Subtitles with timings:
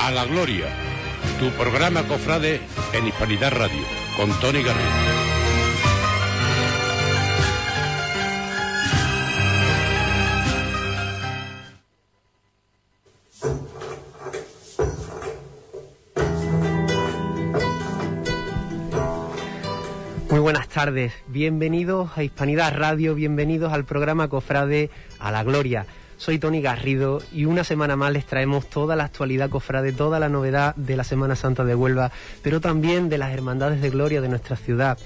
[0.00, 0.66] A la Gloria,
[1.38, 2.60] tu programa cofrade
[2.92, 3.82] en Hispanidad Radio,
[4.16, 5.24] con Tony Garrido.
[20.34, 24.90] Muy buenas tardes, bienvenidos a Hispanidad Radio, bienvenidos al programa Cofrade
[25.20, 25.86] a la Gloria.
[26.24, 30.30] Soy Tony Garrido y una semana más les traemos toda la actualidad cofrade, toda la
[30.30, 34.30] novedad de la Semana Santa de Huelva, pero también de las hermandades de gloria de
[34.30, 34.96] nuestra ciudad.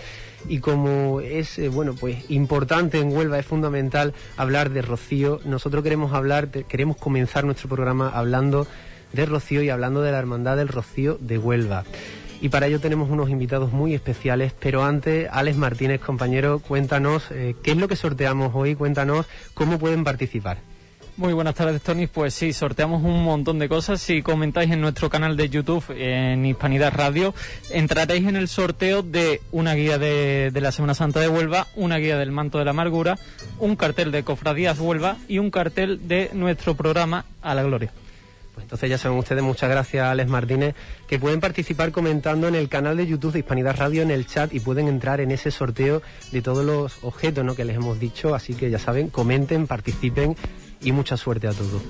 [0.48, 5.40] Y como es eh, bueno pues importante en Huelva, es fundamental hablar de Rocío.
[5.44, 8.68] Nosotros queremos hablar, queremos comenzar nuestro programa hablando
[9.12, 11.82] de Rocío y hablando de la hermandad del Rocío de Huelva.
[12.40, 17.56] Y para ello tenemos unos invitados muy especiales, pero antes, Alex Martínez, compañero, cuéntanos eh,
[17.64, 20.58] qué es lo que sorteamos hoy, cuéntanos cómo pueden participar.
[21.18, 22.06] Muy buenas tardes, Tony.
[22.06, 24.00] Pues sí, sorteamos un montón de cosas.
[24.00, 27.34] Si comentáis en nuestro canal de YouTube, en Hispanidad Radio,
[27.70, 32.16] entraréis en el sorteo de una guía de, la Semana Santa de Huelva, una guía
[32.18, 33.18] del Manto de la Amargura,
[33.58, 37.90] un cartel de Cofradías Huelva y un cartel de nuestro programa A la Gloria.
[38.54, 40.76] Pues entonces ya saben ustedes, muchas gracias Alex Martínez,
[41.08, 44.54] que pueden participar comentando en el canal de YouTube de Hispanidad Radio en el chat
[44.54, 48.54] y pueden entrar en ese sorteo de todos los objetos que les hemos dicho, así
[48.54, 50.36] que ya saben, comenten, participen
[50.82, 51.82] y mucha suerte a todos.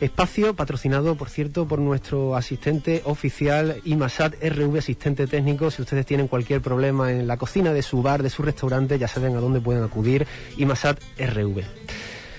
[0.00, 5.70] Espacio patrocinado, por cierto, por nuestro asistente oficial IMASAT RV, asistente técnico.
[5.70, 9.06] Si ustedes tienen cualquier problema en la cocina de su bar, de su restaurante, ya
[9.06, 10.26] saben a dónde pueden acudir.
[10.56, 11.62] IMASAT RV.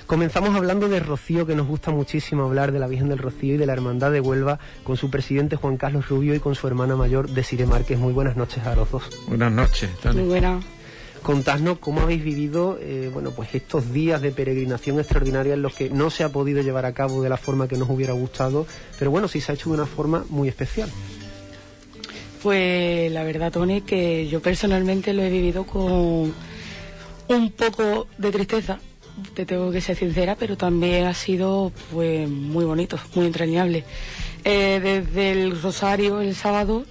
[0.08, 3.58] Comenzamos hablando de Rocío, que nos gusta muchísimo hablar de la Virgen del Rocío y
[3.58, 6.98] de la Hermandad de Huelva, con su presidente Juan Carlos Rubio y con su hermana
[6.98, 7.98] mayor Desire Márquez.
[7.98, 9.04] Muy buenas noches a los dos.
[9.28, 10.20] Buenas noches, Tony.
[10.20, 10.60] Muy buena.
[11.24, 15.90] Contadnos cómo habéis vivido eh, bueno, pues estos días de peregrinación extraordinaria en los que
[15.90, 18.68] no se ha podido llevar a cabo de la forma que nos hubiera gustado,
[19.00, 20.90] pero bueno, sí se ha hecho de una forma muy especial.
[22.42, 26.34] Pues la verdad, Tony, que yo personalmente lo he vivido con
[27.30, 28.80] un poco de tristeza,
[29.34, 33.86] te tengo que ser sincera, pero también ha sido pues muy bonito, muy entrañable.
[34.44, 36.84] Eh, desde el Rosario el sábado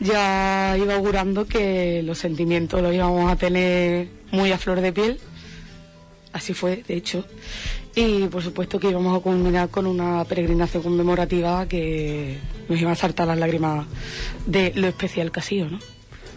[0.00, 5.20] ya iba augurando que los sentimientos los íbamos a tener muy a flor de piel.
[6.32, 7.24] Así fue, de hecho.
[7.94, 12.96] Y por supuesto que íbamos a culminar con una peregrinación conmemorativa que nos iba a
[12.96, 13.86] saltar las lágrimas
[14.46, 15.78] de lo especial que ha sido, ¿no?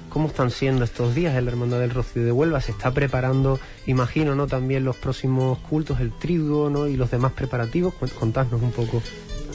[0.10, 2.62] ¿Cómo están siendo estos días en la Hermandad del Rocío de Huelva?
[2.62, 4.46] Se está preparando, imagino, ¿no?
[4.46, 6.88] También los próximos cultos, el triduo, ¿no?
[6.88, 7.96] Y los demás preparativos.
[8.20, 9.02] Contadnos un poco.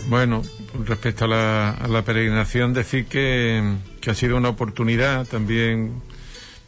[0.09, 0.43] Bueno,
[0.85, 3.63] respecto a la, a la peregrinación, decir que,
[4.01, 6.03] que ha sido una oportunidad también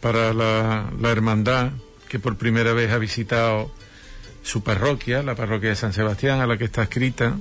[0.00, 1.72] para la, hermandad,
[2.08, 3.72] que por primera vez ha visitado
[4.42, 7.38] su parroquia, la parroquia de San Sebastián, a la que está escrita,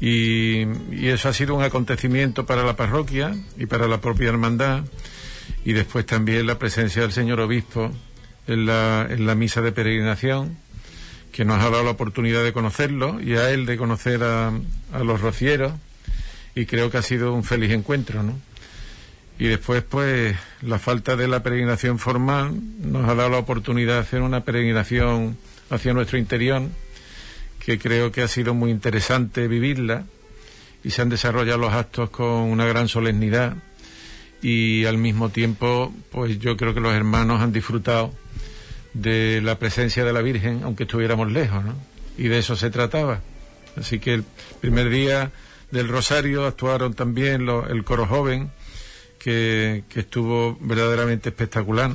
[0.00, 4.84] y, y eso ha sido un acontecimiento para la parroquia y para la propia hermandad,
[5.64, 7.90] y después también la presencia del señor obispo
[8.46, 10.56] en la, en la misa de peregrinación,
[11.32, 14.52] que nos ha dado la oportunidad de conocerlo y a él de conocer a,
[14.92, 15.72] a los rocieros.
[16.54, 18.34] Y creo que ha sido un feliz encuentro, ¿no?
[19.40, 24.00] Y después, pues, la falta de la peregrinación formal nos ha dado la oportunidad de
[24.00, 25.38] hacer una peregrinación
[25.70, 26.62] hacia nuestro interior,
[27.58, 30.04] que creo que ha sido muy interesante vivirla
[30.84, 33.56] y se han desarrollado los actos con una gran solemnidad
[34.42, 38.12] y al mismo tiempo, pues yo creo que los hermanos han disfrutado
[38.92, 41.76] de la presencia de la Virgen, aunque estuviéramos lejos, ¿no?
[42.18, 43.22] Y de eso se trataba.
[43.74, 44.24] Así que el
[44.60, 45.30] primer día
[45.70, 48.50] del Rosario actuaron también el coro joven,
[49.20, 51.92] que, estuvo verdaderamente espectacular.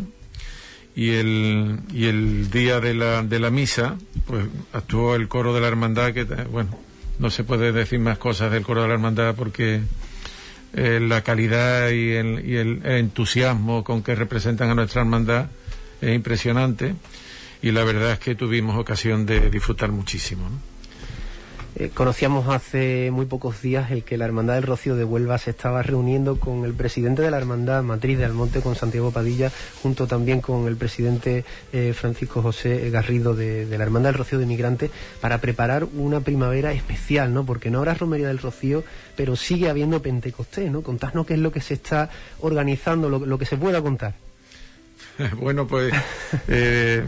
[0.96, 5.60] Y el, y el día de la, de la misa, pues actuó el coro de
[5.60, 6.80] la hermandad, que, eh, bueno,
[7.20, 9.82] no se puede decir más cosas del coro de la hermandad porque
[10.74, 15.48] eh, la calidad y el, y el entusiasmo con que representan a nuestra hermandad
[16.02, 16.96] es impresionante
[17.62, 20.50] y la verdad es que tuvimos ocasión de disfrutar muchísimo.
[21.78, 25.50] Eh, conocíamos hace muy pocos días el que la Hermandad del Rocío de Huelva se
[25.50, 29.52] estaba reuniendo con el presidente de la Hermandad Matriz de Almonte, con Santiago Padilla,
[29.84, 31.44] junto también con el presidente
[31.74, 34.90] eh, Francisco José Garrido de, la Hermandad del Rocío de Migrante,
[35.20, 37.46] para preparar una primavera especial, ¿no?
[37.46, 38.86] Porque no habrá Romería del Rocío,
[39.18, 40.82] pero sigue habiendo Pentecostés, ¿no?
[40.82, 44.14] Contadnos qué es lo que se está organizando, lo, lo que se pueda contar.
[45.38, 45.94] bueno, pues
[46.48, 47.04] eh,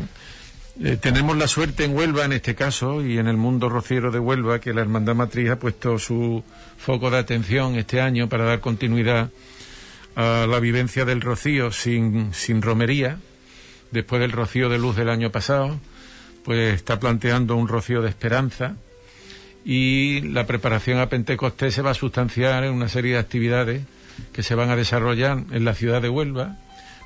[0.83, 4.19] eh, tenemos la suerte en Huelva, en este caso, y en el mundo rociero de
[4.19, 6.43] Huelva, que la Hermandad Matriz ha puesto su
[6.77, 9.31] foco de atención este año para dar continuidad
[10.15, 13.17] a la vivencia del rocío sin, sin romería,
[13.91, 15.79] después del rocío de luz del año pasado,
[16.43, 18.75] pues está planteando un rocío de esperanza
[19.65, 23.83] y la preparación a Pentecostés se va a sustanciar en una serie de actividades
[24.31, 26.57] que se van a desarrollar en la ciudad de Huelva,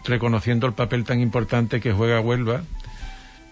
[0.05, 2.63] reconociendo el papel tan importante que juega Huelva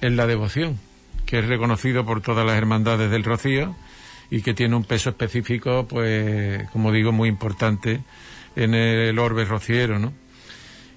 [0.01, 0.79] en la devoción,
[1.25, 3.75] que es reconocido por todas las hermandades del Rocío
[4.31, 8.01] y que tiene un peso específico, pues, como digo, muy importante
[8.55, 10.13] en el orbe rociero, ¿no?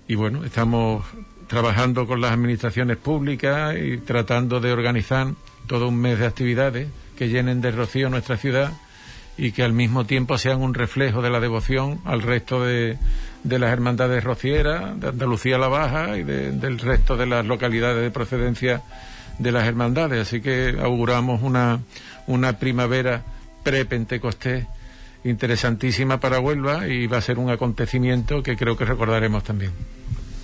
[0.08, 1.04] Y bueno, estamos
[1.46, 5.28] trabajando con las administraciones públicas y tratando de organizar
[5.66, 8.72] todo un mes de actividades que llenen de rocío nuestra ciudad
[9.36, 12.98] y que al mismo tiempo sean un reflejo de la devoción al resto de,
[13.44, 18.10] de las hermandades rocieras, de Andalucía la Baja y del resto de las localidades de
[18.10, 18.82] procedencia
[19.38, 20.28] de las hermandades.
[20.28, 21.80] Así que auguramos una,
[22.26, 23.22] una primavera
[23.62, 24.66] pre-Pentecostés
[25.24, 29.72] interesantísima para Huelva y va a ser un acontecimiento que creo que recordaremos también.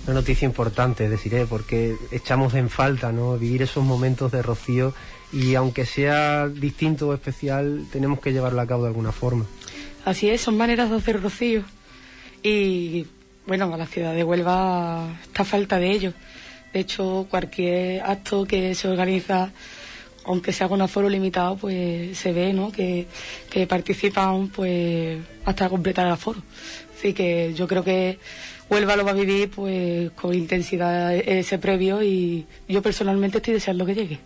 [0.05, 3.37] Una noticia importante, deciré, porque echamos en falta ¿no?
[3.37, 4.93] vivir esos momentos de rocío
[5.31, 9.45] y aunque sea distinto o especial, tenemos que llevarlo a cabo de alguna forma.
[10.05, 11.63] Así es, son maneras de hacer rocío
[12.43, 13.05] y
[13.45, 16.13] bueno, a la ciudad de Huelva está falta de ello.
[16.73, 19.51] De hecho, cualquier acto que se organiza,
[20.25, 22.71] aunque sea con aforo limitado, pues se ve ¿no?
[22.71, 23.07] que,
[23.49, 26.41] que participan pues hasta completar el aforo.
[26.95, 28.19] Así que yo creo que
[28.69, 33.85] Huelva lo va a vivir pues con intensidad ese previo y yo personalmente estoy deseando
[33.85, 34.19] que llegue.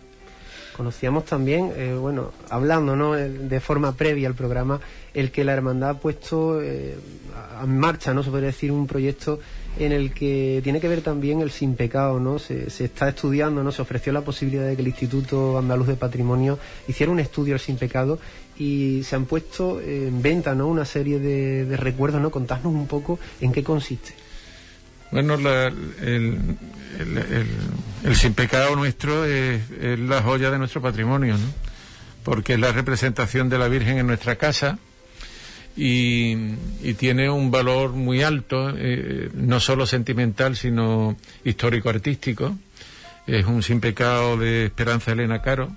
[0.76, 3.12] Conocíamos también, eh, bueno, hablando ¿no?
[3.12, 4.80] De forma previa al programa,
[5.12, 6.96] el que la hermandad ha puesto eh,
[7.62, 8.24] en marcha, ¿no?
[8.24, 9.38] Se podría decir un proyecto
[9.78, 12.40] en el que tiene que ver también el sin pecado, ¿no?
[12.40, 13.70] Se, está estudiando, ¿no?
[13.70, 17.60] Se ofreció la posibilidad de que el Instituto Andaluz de Patrimonio hiciera un estudio al
[17.60, 18.18] sin pecado
[18.58, 20.66] y se han puesto en venta, ¿no?
[20.66, 22.30] Una serie de, de recuerdos, ¿no?
[22.30, 24.23] Contarnos un poco en qué consiste.
[25.14, 25.34] Bueno,
[26.02, 26.56] el,
[28.02, 29.62] el, sin pecado nuestro es,
[30.00, 31.46] la joya de nuestro patrimonio, ¿no?
[32.24, 34.76] Porque es la representación de la Virgen en nuestra casa
[35.76, 36.56] y,
[36.98, 42.58] tiene un valor muy alto, eh, no solo sentimental, sino histórico-artístico.
[43.28, 45.70] Es un sin pecado de Esperanza Elena Caro,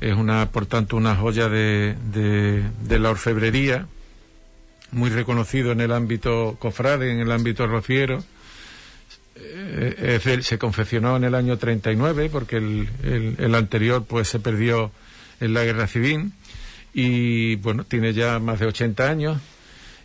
[0.00, 3.86] es una, por tanto, una joya de, de la orfebrería,
[4.92, 8.24] muy reconocido en el ámbito cofrade, en el ámbito rociero
[9.34, 12.88] eh, se confeccionó en el año 39 porque el,
[13.38, 14.90] el, anterior pues se perdió
[15.40, 16.32] en la guerra civil.
[16.94, 19.40] Y bueno tiene ya más de 80 años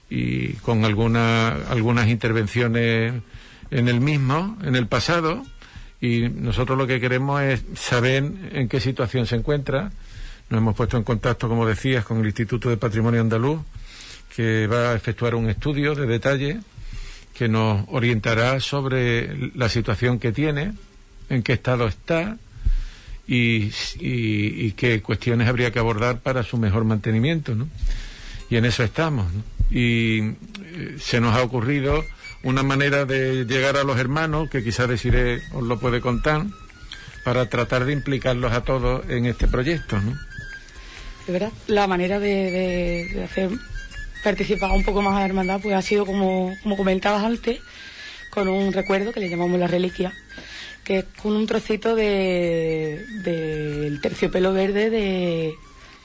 [0.09, 3.13] y con alguna, algunas intervenciones
[3.71, 5.43] en el mismo en el pasado.
[5.99, 9.91] Y nosotros lo que queremos es saber en qué situación se encuentra.
[10.49, 13.61] Nos hemos puesto en contacto como decías con el Instituto de Patrimonio Andaluz
[14.35, 16.59] que va a efectuar un estudio de detalle
[17.37, 20.73] que nos orientará sobre la situación que tiene,
[21.29, 22.37] en qué estado está
[23.27, 23.69] y,
[24.71, 27.53] qué cuestiones habría que abordar para su mejor mantenimiento.
[27.53, 27.67] ¿no?
[28.49, 29.27] Y en eso estamos.
[29.69, 30.35] Y eh,
[30.99, 32.03] se nos ha ocurrido
[32.41, 36.43] una manera de llegar a los hermanos, que quizás deciré os lo puede contar,
[37.23, 39.99] para tratar de implicarlos a todos en este proyecto.
[39.99, 40.17] ¿no?
[41.27, 43.51] De verdad, la manera de, de hacer
[44.27, 47.61] participado un poco más a la hermandad, pues ha sido como, como comentabas antes,
[48.29, 50.11] con un recuerdo que le llamamos la reliquia,
[50.83, 55.53] que es con un trocito del de, terciopelo verde de,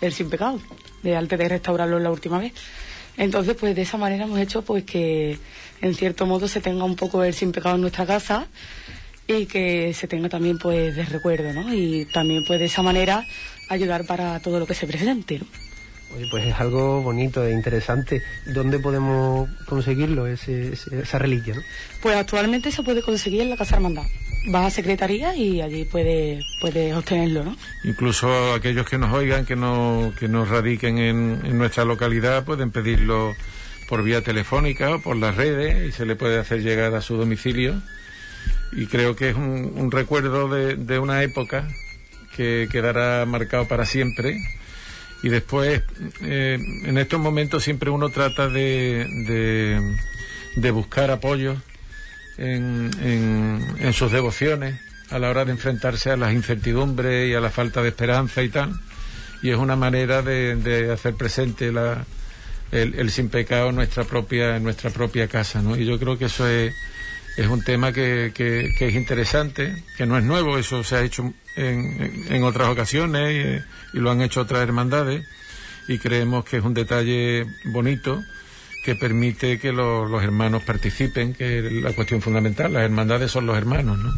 [0.01, 0.61] del sin pecado,
[1.03, 2.53] de antes de restaurarlo la última vez.
[3.17, 5.37] Entonces, pues de esa manera hemos hecho pues que
[5.81, 8.47] en cierto modo se tenga un poco el sin pecado en nuestra casa
[9.27, 11.75] y que se tenga también pues de recuerdo, ¿no?
[11.75, 13.27] Y también pues de esa manera
[13.69, 15.41] ayudar para todo lo que se presente.
[16.31, 18.23] Pues es algo bonito e interesante.
[18.47, 21.55] ¿Dónde podemos conseguirlo, esa reliquia?
[21.55, 21.63] ¿no?
[22.01, 24.05] Pues actualmente se puede conseguir en la Casa Hermandad.
[24.49, 27.57] Vas a Secretaría y allí puedes puede obtenerlo, ¿no?
[27.85, 33.35] Incluso aquellos que nos oigan, que, no, que nos radiquen en, nuestra localidad, pueden pedirlo
[33.89, 37.17] por vía telefónica o por las redes y se le puede hacer llegar a su
[37.17, 37.81] domicilio.
[38.73, 41.69] Y creo que es un, recuerdo de, de una época
[42.35, 44.41] que quedará marcado para siempre
[45.23, 45.83] y después,
[46.23, 49.95] eh, en estos momentos siempre uno trata de,
[50.57, 51.57] de, buscar apoyo
[52.39, 52.91] en,
[53.79, 57.83] en, sus devociones a la hora de enfrentarse a las incertidumbres y a la falta
[57.83, 58.73] de esperanza y tal.
[59.43, 62.05] Y es una manera de, de hacer presente la,
[62.73, 65.77] el, sin pecado en nuestra propia, en nuestra propia casa, ¿no?
[65.77, 66.75] Y yo creo que eso es,
[67.37, 71.33] es un tema que, que, es interesante, que no es nuevo, eso se ha hecho
[71.57, 73.63] en, en otras ocasiones
[73.95, 75.27] y, lo han hecho otras hermandades
[75.87, 78.23] y creemos que es un detalle bonito
[78.85, 82.73] que permite que los hermanos participen, que es la cuestión fundamental.
[82.73, 84.11] Las hermandades son los hermanos, ¿no?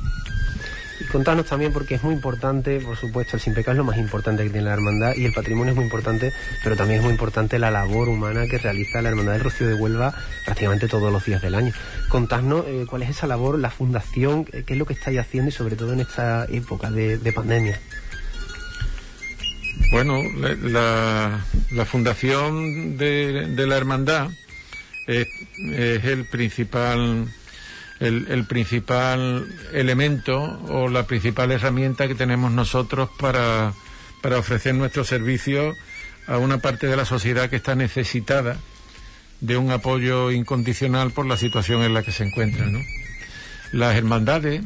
[1.15, 4.43] Contanos también, porque es muy importante, por supuesto, el Sin Pecado es lo más importante
[4.43, 6.33] que tiene la hermandad y el patrimonio es muy importante,
[6.65, 9.75] pero también es muy importante la labor humana que realiza la Hermandad del Rocío de
[9.75, 10.13] Huelva
[10.45, 11.73] prácticamente todos los días del año.
[12.09, 15.53] Contadnos eh, cuál es esa labor, la fundación, qué es lo que estáis haciendo y
[15.53, 17.79] sobre todo en esta época de, pandemia.
[19.93, 20.21] Bueno,
[20.65, 21.39] la,
[21.87, 24.31] fundación de, la hermandad
[25.07, 25.29] es
[25.63, 27.29] el principal
[28.05, 33.73] el, principal elemento o la principal herramienta que tenemos nosotros para,
[34.23, 35.75] para ofrecer nuestro servicio
[36.27, 38.57] a una parte de la sociedad que está necesitada
[39.41, 42.67] de un apoyo incondicional por la situación en la que se encuentra.
[42.67, 42.81] ¿no?
[43.73, 44.63] Las hermandades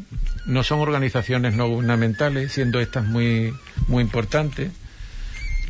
[0.47, 3.55] no son organizaciones no gubernamentales, siendo estas muy,
[3.89, 4.71] muy importantes.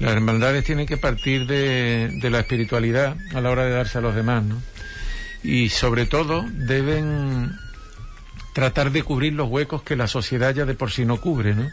[0.00, 4.00] Las hermandades tienen que partir de, de la espiritualidad a la hora de darse a
[4.00, 4.60] los demás, ¿no?
[5.42, 7.52] Y sobre todo deben
[8.54, 11.68] tratar de cubrir los huecos que la sociedad ya de por sí no cubre, ¿no?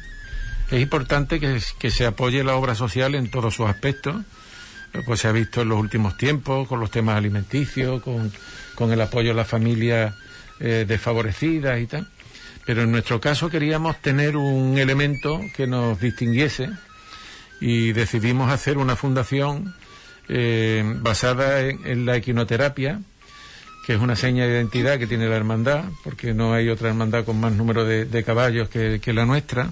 [0.72, 4.24] Es importante que, se apoye la obra social en todos sus aspectos,
[5.06, 9.32] pues se ha visto en los últimos tiempos con los temas alimenticios, con, el apoyo
[9.32, 10.16] a las familias
[10.60, 12.08] eh, desfavorecidas y tal.
[12.66, 16.70] Pero en nuestro caso queríamos tener un elemento que nos distinguiese
[17.62, 19.76] y decidimos hacer una fundación
[20.30, 23.02] eh, basada en la equinoterapia,
[23.86, 27.24] que es una seña de identidad que tiene la hermandad, porque no hay otra hermandad
[27.24, 29.72] con más número de, caballos que, la nuestra,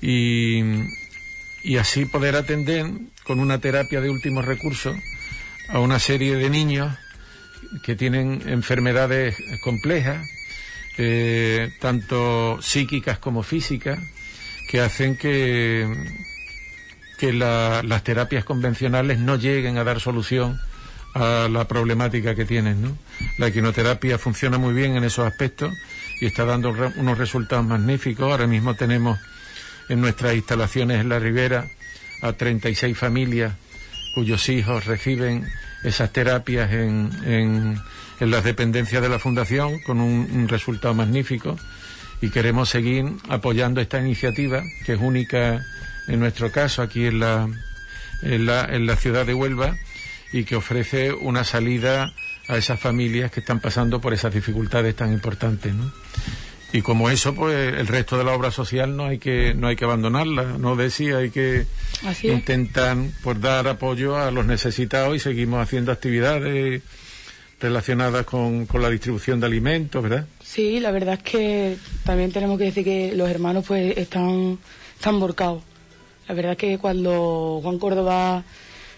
[0.00, 0.86] y,
[1.78, 2.86] así poder atender
[3.24, 4.94] con una terapia de último recurso
[5.68, 6.96] a una serie de niños
[7.84, 10.26] que tienen enfermedades complejas,
[10.96, 13.98] eh, tanto psíquicas como físicas,
[14.70, 15.86] que hacen que,
[17.18, 20.58] que las terapias convencionales no lleguen a dar solución
[21.18, 22.82] a la problemática que tienen.
[22.82, 22.98] ¿no?
[23.38, 25.72] La quinoterapia funciona muy bien en esos aspectos
[26.20, 28.30] y está dando unos resultados magníficos.
[28.30, 29.18] Ahora mismo tenemos
[29.88, 31.66] en nuestras instalaciones en la Ribera
[32.22, 33.52] a 36 familias
[34.14, 35.46] cuyos hijos reciben
[35.84, 37.80] esas terapias en,
[38.20, 41.56] las dependencias de la Fundación con un, resultado magnífico
[42.20, 45.64] y queremos seguir apoyando esta iniciativa que es única
[46.08, 49.76] en nuestro caso aquí en la ciudad de Huelva
[50.32, 52.12] y que ofrece una salida
[52.48, 55.92] a esas familias que están pasando por esas dificultades tan importantes, ¿no?
[56.72, 59.76] Y como eso, pues el resto de la obra social no hay que no hay
[59.76, 61.66] que abandonarla, no decía, hay que
[62.22, 66.82] intentar pues, dar apoyo a los necesitados y seguimos haciendo actividades
[67.58, 70.26] relacionadas con, con, la distribución de alimentos, ¿verdad?
[70.44, 74.58] Sí, la verdad es que también tenemos que decir que los hermanos pues están,
[74.94, 75.62] están borcados.
[76.28, 78.44] La verdad es que cuando Juan Córdoba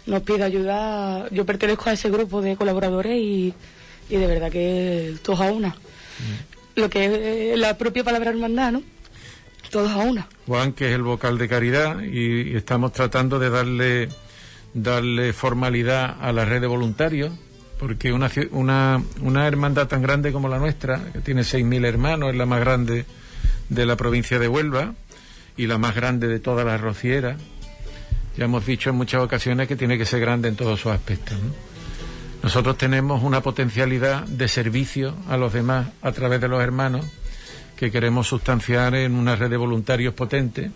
[0.06, 1.28] nos pide ayuda.
[1.30, 3.54] Yo pertenezco a ese grupo de colaboradores y,
[4.08, 5.74] de verdad que todos a una.
[6.74, 8.82] Lo que es eh, la propia palabra hermandad, ¿no?
[9.70, 10.26] Todos a una.
[10.46, 14.08] Juan, que es el vocal de caridad, y, estamos tratando de darle,
[14.74, 17.32] darle formalidad a la red de voluntarios,
[17.78, 22.36] porque una, una, una hermandad tan grande como la nuestra, que tiene 6.000 hermanos, es
[22.36, 23.04] la más grande
[23.68, 24.94] de la provincia de Huelva
[25.56, 27.36] y la más grande de todas las rocieras,
[28.36, 31.36] ya hemos dicho en muchas ocasiones que tiene que ser grande en todos sus aspectos.
[32.42, 37.04] Nosotros tenemos una potencialidad de servicio a los demás a través de los hermanos
[37.76, 40.70] que queremos sustanciar en una red de voluntarios potente,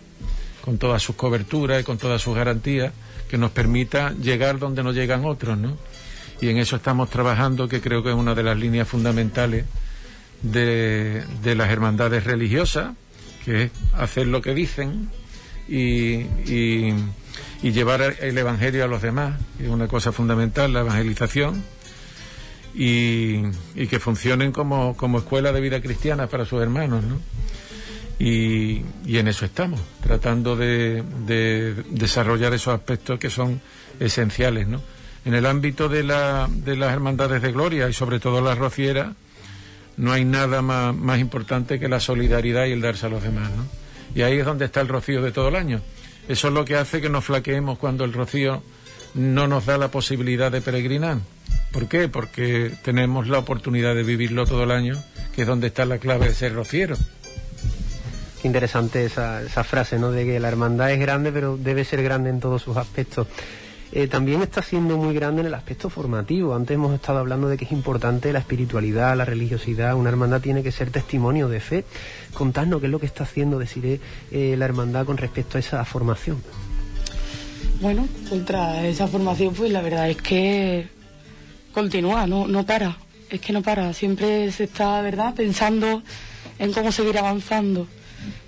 [0.61, 2.93] con todas sus coberturas y con todas sus garantías,
[3.29, 5.77] que nos permita llegar donde no llegan otros, ¿no?
[6.41, 9.65] Y en eso estamos trabajando, que creo que es una de las líneas fundamentales
[10.41, 12.93] de, las hermandades religiosas,
[13.43, 15.09] que es hacer lo que dicen
[15.67, 16.25] y
[17.61, 21.63] llevar el Evangelio a los demás, es una cosa fundamental, la evangelización,
[22.73, 23.41] y,
[23.87, 27.19] que funcionen como, como, escuela de vida cristiana para sus hermanos, ¿no?
[28.19, 31.03] Y, en eso estamos, tratando de,
[31.89, 33.61] desarrollar esos aspectos que son
[33.99, 34.81] esenciales, ¿no?
[35.23, 39.15] En el ámbito de, la, de las hermandades de gloria y sobre todo las rocieras,
[39.97, 43.49] no hay nada más, más importante que la solidaridad y el darse a los demás,
[43.55, 43.65] ¿no?
[44.13, 45.81] Y ahí es donde está el rocío de todo el año
[46.27, 48.63] eso es lo que hace que nos flaqueemos cuando el rocío
[49.13, 51.17] no nos da la posibilidad de peregrinar.
[51.71, 52.07] ¿Por qué?
[52.07, 55.01] Porque tenemos la oportunidad de vivirlo todo el año,
[55.33, 56.95] que es donde está la clave de ser rociero.
[58.41, 60.11] Qué interesante esa, esa frase, ¿no?
[60.11, 63.27] De que la hermandad es grande, pero debe ser grande en todos sus aspectos.
[63.95, 66.53] Eh, también está siendo muy grande en el aspecto formativo.
[66.53, 69.95] Antes hemos estado hablando de que es importante la espiritualidad, la religiosidad.
[69.95, 71.85] Una hermandad tiene que ser testimonio de fe.
[72.33, 75.85] Contadnos qué es lo que está haciendo, deciré, eh, la hermandad con respecto a esa
[75.85, 76.43] formación.
[77.79, 80.89] Bueno, contra esa formación, pues la verdad es que
[81.73, 82.97] continúa, no, no para.
[83.29, 83.93] Es que no para.
[83.93, 86.03] Siempre se está, ¿verdad?, pensando
[86.59, 87.87] en cómo seguir avanzando.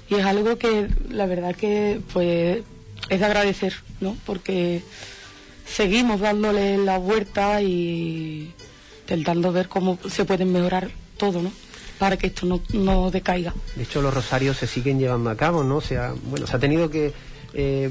[0.09, 2.63] Y es algo que la verdad que pues
[3.07, 4.17] es de agradecer, ¿no?
[4.25, 4.83] Porque
[5.67, 8.53] seguimos dándole la vuelta y
[9.01, 11.51] intentando ver cómo se pueden mejorar todo, ¿no?
[11.99, 13.53] Para que esto no, no decaiga.
[13.75, 15.77] De hecho, los rosarios se siguen llevando a cabo, ¿no?
[15.77, 17.11] O sea, bueno, se ha tenido que
[17.53, 17.89] eh,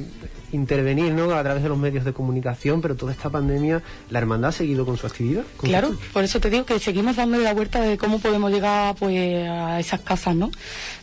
[0.53, 1.33] intervenir ¿no?
[1.35, 4.87] a través de los medios de comunicación, pero toda esta pandemia, ¿la hermandad ha seguido
[4.87, 5.43] con su actividad?
[5.57, 8.95] ¿Con Claro, por eso te digo que seguimos dándole la vuelta de cómo podemos llegar
[8.95, 10.51] pues a esas casas, ¿no?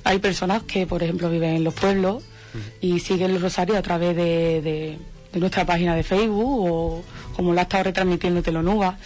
[0.05, 2.23] Hay personas que, por ejemplo, viven en los pueblos
[2.79, 4.97] y siguen los rosarios a través de, de-
[5.33, 7.03] de nuestra página de Facebook o
[7.35, 8.97] como la ha estado retransmitiendo Telonuba.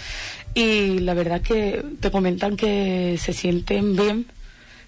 [0.54, 4.28] Y la verdad es que te comentan que se sienten bien,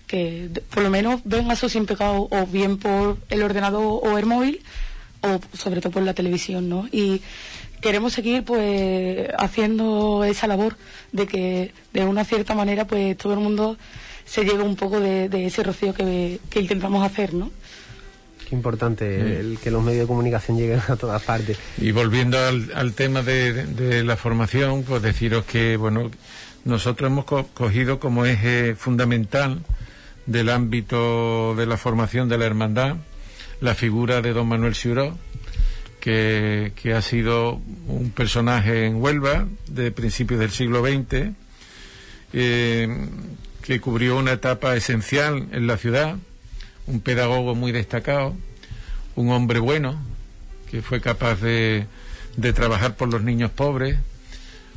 [0.08, 4.17] que por lo menos ven a su sin pecado o bien por el ordenador o
[4.17, 4.62] el móvil
[5.22, 6.88] o sobre todo por la televisión, ¿no?
[6.91, 7.22] Y
[7.81, 10.75] queremos seguir pues haciendo esa labor
[11.12, 13.77] de que de una cierta manera pues todo el mundo
[14.25, 17.51] se lleve un poco de, ese rocío que intentamos hacer, ¿no?
[18.49, 21.57] Qué importante el que los medios de comunicación lleguen a todas partes.
[21.77, 26.09] Y volviendo al, al tema de, de la formación, pues deciros que, bueno,
[26.65, 29.61] nosotros hemos co- cogido como eje fundamental
[30.25, 32.95] del ámbito de la formación de la hermandad
[33.61, 35.17] la figura de don Manuel Ciuró,
[35.99, 41.33] que, que ha sido un personaje en Huelva de principios del siglo XX,
[42.33, 43.07] eh,
[43.61, 46.15] que cubrió una etapa esencial en la ciudad,
[46.89, 48.36] un pedagogo muy destacado,
[49.15, 49.98] un hombre bueno,
[50.69, 51.86] que fue capaz de,
[52.36, 53.98] de trabajar por los niños pobres,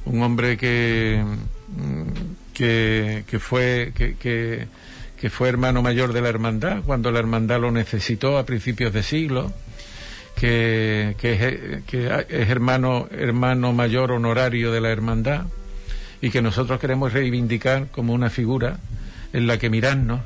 [0.05, 1.25] un hombre que,
[1.69, 4.69] mm, que, que fue, que, que,
[5.31, 9.53] fue hermano mayor de la hermandad cuando la hermandad lo necesitó a principios de siglo,
[10.35, 15.47] que, que, es, que es hermano, hermano mayor honorario de la hermandad
[16.21, 18.79] y que nosotros queremos reivindicar como una figura
[19.33, 20.21] en la que mirarnos,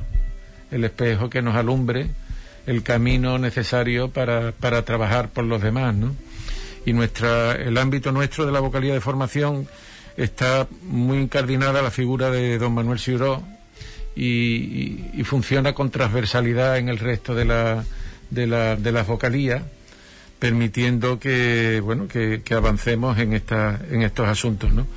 [0.71, 2.09] el espejo que nos alumbre
[2.67, 6.13] el camino necesario para, para trabajar por los demás, ¿no?
[6.85, 9.67] Y nuestra, el ámbito nuestro de la vocalía de formación
[10.17, 13.43] está muy incardinada la figura de don Manuel Ciuró
[14.15, 17.83] y, funciona con transversalidad en el resto de, la,
[18.29, 19.63] de, la, de las vocalías,
[20.39, 24.87] permitiendo que, bueno, que, que avancemos en, esta, en estos asuntos, ¿no?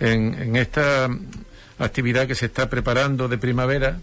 [0.00, 1.08] En esta
[1.78, 4.00] actividad que se está preparando de primavera,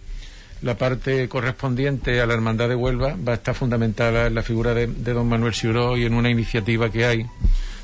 [0.61, 4.73] la parte correspondiente a la Hermandad de Huelva va a estar fundamentada en la figura
[4.73, 7.25] de, de don Manuel Ciuró y en una iniciativa que hay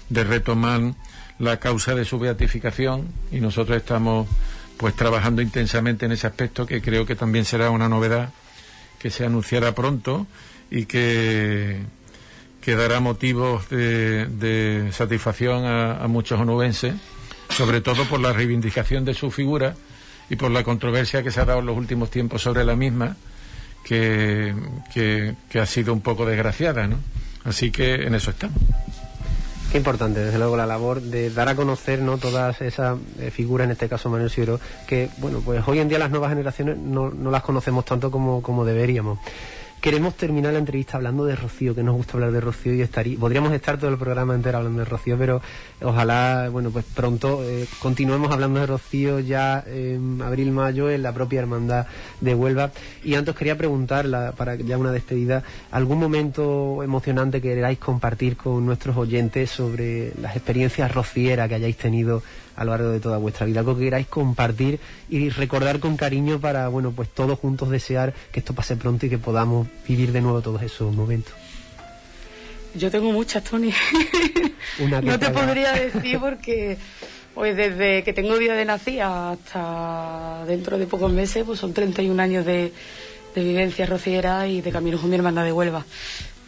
[0.10, 0.94] de retomar
[1.40, 3.08] la causa de su beatificación.
[3.32, 4.28] Y nosotros estamos
[4.78, 8.32] pues trabajando intensamente en ese aspecto que creo que también será una novedad
[9.00, 10.26] que se anunciará pronto
[10.72, 11.82] y que,
[12.62, 16.96] que dará motivos de, satisfacción a, a muchos onubenses,
[17.50, 19.76] sobre todo por la reivindicación de su figura
[20.30, 23.16] y por la controversia que se ha dado en los últimos tiempos sobre la misma,
[23.84, 24.56] que,
[24.94, 26.98] que, ha sido un poco desgraciada, ¿no?
[27.44, 28.58] Así que en eso estamos.
[29.72, 33.66] Qué importante, desde luego, la labor de dar a conocer no todas esas eh, figuras,
[33.66, 37.10] en este caso Manuel Ciuro, que, bueno, pues hoy en día las nuevas generaciones no,
[37.10, 39.20] no las conocemos tanto como, como deberíamos.
[39.84, 43.18] Queremos terminar la entrevista hablando de Rocío, que nos gusta hablar de Rocío y estarí-
[43.18, 45.42] podríamos estar todo el programa entero hablando de Rocío, pero
[45.82, 51.12] ojalá, bueno, pues pronto eh, continuemos hablando de Rocío ya en abril, mayo en la
[51.14, 51.86] propia hermandad
[52.22, 52.72] de Huelva.
[53.04, 58.38] Y antes quería preguntar, la- para ya una despedida, algún momento emocionante que queráis compartir
[58.38, 62.24] con nuestros oyentes sobre las experiencias rocieras que hayáis tenido
[62.56, 66.40] a lo largo de toda vuestra vida, algo que queráis compartir y recordar con cariño
[66.40, 70.22] para, bueno, pues todos juntos desear que esto pase pronto y que podamos vivir de
[70.22, 71.34] nuevo todos esos momentos.
[72.76, 73.72] Yo tengo muchas, Tony.
[74.80, 76.78] Una no te podría decir porque
[77.36, 82.22] pues desde que tengo día de nacida hasta dentro de pocos meses, pues son 31
[82.22, 82.72] años de,
[83.34, 85.86] de vivencia rociera y de camino con mi hermandad de Huelva.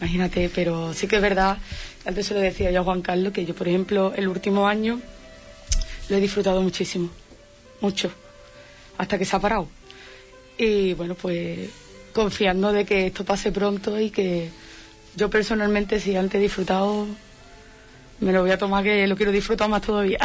[0.00, 1.58] Imagínate, pero sí que es verdad,
[2.04, 5.00] antes se lo decía yo a Juan Carlos, que yo, por ejemplo, el último año
[6.08, 7.10] lo he disfrutado muchísimo,
[7.80, 8.10] mucho,
[8.98, 9.68] hasta que se ha parado.
[10.58, 11.70] Y bueno, pues
[12.12, 14.50] confiando de que esto pase pronto y que
[15.16, 17.06] yo personalmente, si antes he disfrutado,
[18.20, 20.18] me lo voy a tomar que lo quiero disfrutar más todavía.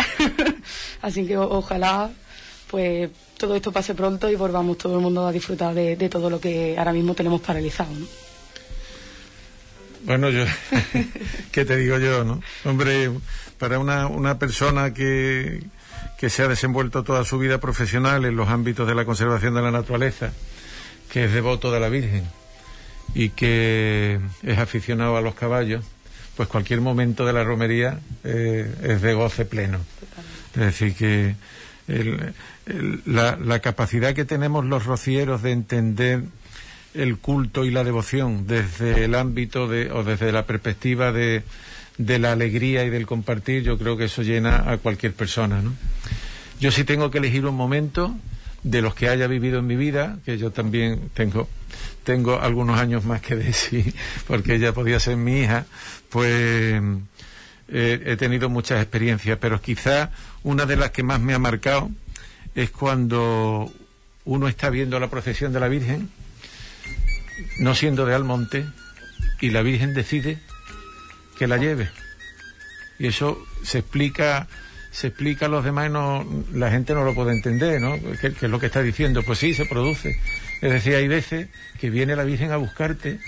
[1.01, 2.09] Así que ojalá
[2.71, 6.39] pues todo esto pase pronto y volvamos todo el mundo a disfrutar de, todo lo
[6.39, 7.91] que ahora mismo tenemos paralizado.
[10.03, 10.45] Bueno, yo,
[11.51, 12.41] ¿qué te digo yo, no?
[12.65, 13.11] Hombre,
[13.57, 15.63] para una, una persona que,
[16.17, 19.61] que se ha desenvuelto toda su vida profesional en los ámbitos de la conservación de
[19.61, 20.31] la naturaleza,
[21.11, 22.23] que es devoto de la Virgen
[23.13, 25.83] y que es aficionado a los caballos,
[26.35, 29.79] pues cualquier momento de la romería eh, es de goce pleno.
[30.55, 31.35] Es decir, que
[31.87, 32.33] el-
[32.65, 36.23] el- la, la capacidad que tenemos los rocieros de entender
[36.93, 41.43] el culto y la devoción desde el ámbito de, o desde la perspectiva de,
[41.97, 45.73] de la alegría y del compartir, yo creo que eso llena a cualquier persona, ¿no?
[46.59, 48.15] Yo sí tengo que elegir un momento
[48.63, 51.47] de los que haya vivido en mi vida, que yo también tengo,
[52.03, 53.93] tengo algunos años más que decir,
[54.27, 55.65] porque ella podía ser mi hija,
[56.09, 56.81] pues
[57.67, 60.11] eh, he tenido muchas experiencias, pero quizá
[60.43, 61.89] una de las que más me ha marcado
[62.53, 63.71] es cuando
[64.25, 66.09] uno está viendo la procesión de la Virgen,
[67.61, 68.65] no siendo de Almonte,
[69.39, 70.39] y la Virgen decide
[71.37, 71.89] que la lleve.
[72.99, 74.47] Y eso se explica
[74.91, 77.97] se explica a los demás y no, la gente no lo puede entender, ¿no?
[78.19, 79.23] ¿Qué, es lo que está diciendo?
[79.23, 80.19] Pues sí, se produce.
[80.59, 81.47] Es decir, hay veces
[81.79, 83.19] que viene la Virgen a buscarte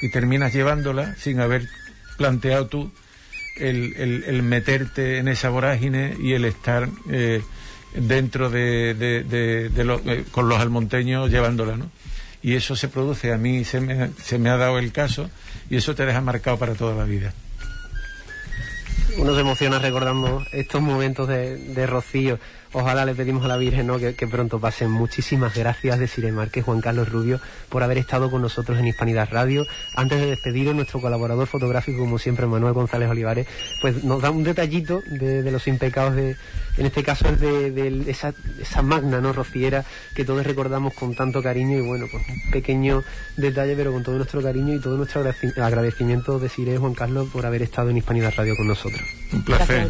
[0.00, 1.68] y terminas llevándola sin haber
[2.16, 2.90] planteado tú
[3.56, 7.42] el, meterte en esa vorágine y el estar eh,
[7.94, 11.90] dentro de, de, eh, con los almonteños llevándola, ¿no?
[12.42, 15.28] Y eso se produce, a mí se me, se me ha dado el caso
[15.68, 17.34] y eso te deja marcado para toda la vida
[19.16, 22.38] uno se emociona recordando estos momentos de, Rocío.
[22.72, 23.98] Ojalá le pedimos a la Virgen ¿no?
[23.98, 24.90] que, pronto pasen.
[24.90, 29.28] Muchísimas gracias de Sire Márquez, Juan Carlos Rubio, por haber estado con nosotros en Hispanidad
[29.32, 29.66] Radio.
[29.96, 33.48] Antes de despedir, nuestro colaborador fotográfico, como siempre, Manuel González Olivares,
[33.80, 36.36] pues nos da un detallito de, los impecados de,
[36.76, 39.32] en este caso es de, esa, esa, magna, ¿no?
[39.32, 43.02] Rociera que todos recordamos con tanto cariño y bueno, pues un pequeño
[43.36, 47.46] detalle, pero con todo nuestro cariño y todo nuestro agradecimiento de Sire Juan Carlos por
[47.46, 49.02] haber estado en Hispanidad Radio con nosotros.
[49.32, 49.88] Un placer.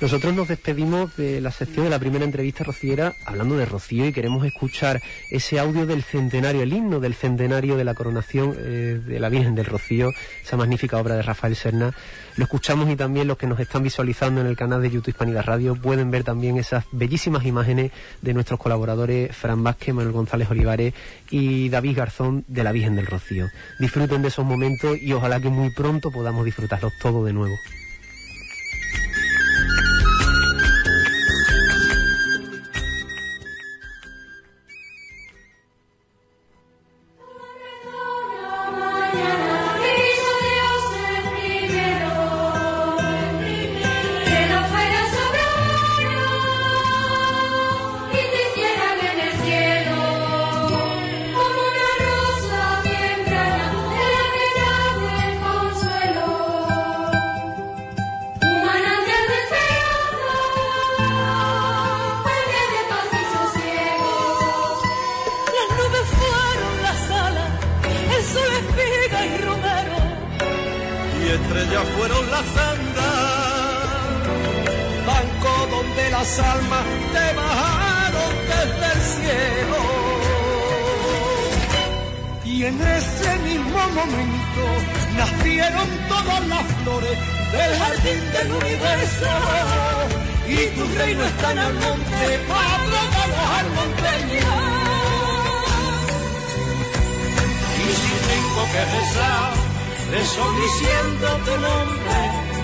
[0.00, 4.14] Nosotros nos despedimos de la sección de la primera entrevista rociera hablando de Rocío y
[4.14, 9.20] queremos escuchar ese audio del centenario, el himno del centenario de la coronación eh, de
[9.20, 10.10] la Virgen del Rocío,
[10.42, 11.92] esa magnífica obra de Rafael Serna.
[12.36, 15.44] Lo escuchamos y también los que nos están visualizando en el canal de YouTube Hispanidad
[15.44, 20.94] Radio pueden ver también esas bellísimas imágenes de nuestros colaboradores Fran Vázquez, Manuel González Olivares
[21.30, 23.48] y David Garzón de la Virgen del Rocío.
[23.78, 27.54] Disfruten de esos momentos y ojalá que muy pronto podamos disfrutarlos todos de nuevo.
[71.42, 73.06] estrellas fueron las andas,
[75.06, 79.80] banco donde las almas te bajaron desde el cielo.
[82.44, 84.64] Y en ese mismo momento
[85.16, 87.18] nacieron todas las flores
[87.52, 89.30] del jardín del universo.
[90.46, 94.50] Y tu reino está en el monte, Pablo de los.
[97.78, 99.69] Y si tengo que rezar
[100.10, 102.18] Desobedeciendo tu nombre,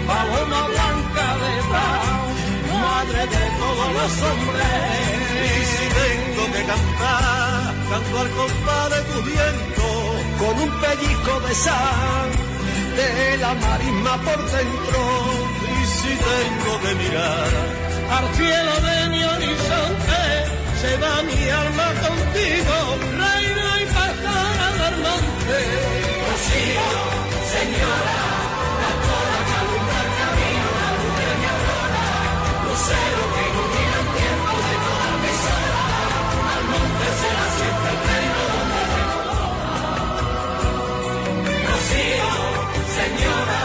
[0.05, 2.37] paloma blanca de paz,
[2.83, 5.17] madre de todos los hombres.
[5.47, 9.87] Y si tengo que cantar, canto al compás de tu viento,
[10.41, 12.31] con un pellizco de sal,
[12.99, 15.01] de la marisma por dentro.
[15.71, 17.51] Y si tengo que mirar
[18.11, 20.21] al cielo de mi horizonte,
[20.81, 22.77] se va mi alma contigo,
[23.23, 25.59] reina y pastora del monte.
[26.27, 27.26] Rocío
[27.57, 28.19] señora,
[28.83, 32.07] la cola que alumbra el camino, la mujer de aurora,
[32.67, 35.85] lucero que ilumina el tiempo de toda mi sala,
[36.53, 39.49] al monte será siempre el reino donde recorra.
[41.69, 42.33] Rocío,
[42.99, 43.63] señora,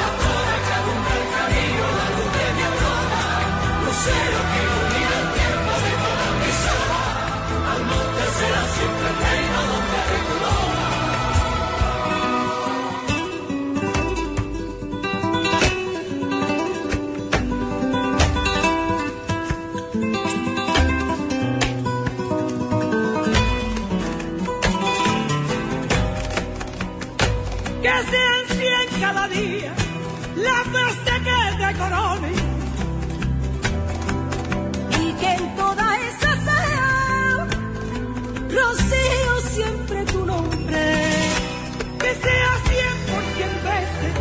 [0.00, 3.24] la cola que alumbra el camino, la mujer de aurora,
[3.84, 7.02] lucero que ilumina el tiempo de toda mi sala,
[7.72, 10.39] al monte será siempre el reino donde recorra.
[28.70, 29.72] bien cada día
[30.36, 32.32] la veces que te corone
[35.02, 37.46] y que en toda esa sala
[38.56, 40.82] rocío siempre tu nombre.
[42.02, 44.12] Que sea cien por cien veces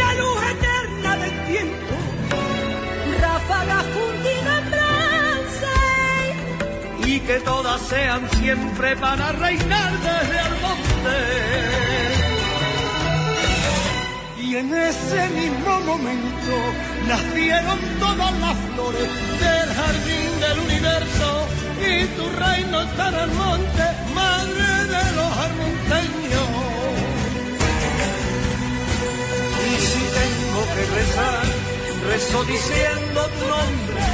[0.00, 1.94] la luz eterna del tiempo.
[3.24, 4.68] Ráfaga fundida en
[7.10, 12.17] y que todas sean siempre para reinar desde el monte.
[14.48, 16.54] Y en ese mismo momento
[17.06, 19.10] nacieron todas las flores
[19.42, 23.84] del jardín del universo y tu reino está en el monte,
[24.14, 26.48] madre de los armonteños.
[29.68, 31.46] Y si tengo que rezar,
[32.08, 34.04] rezo diciendo tu nombre,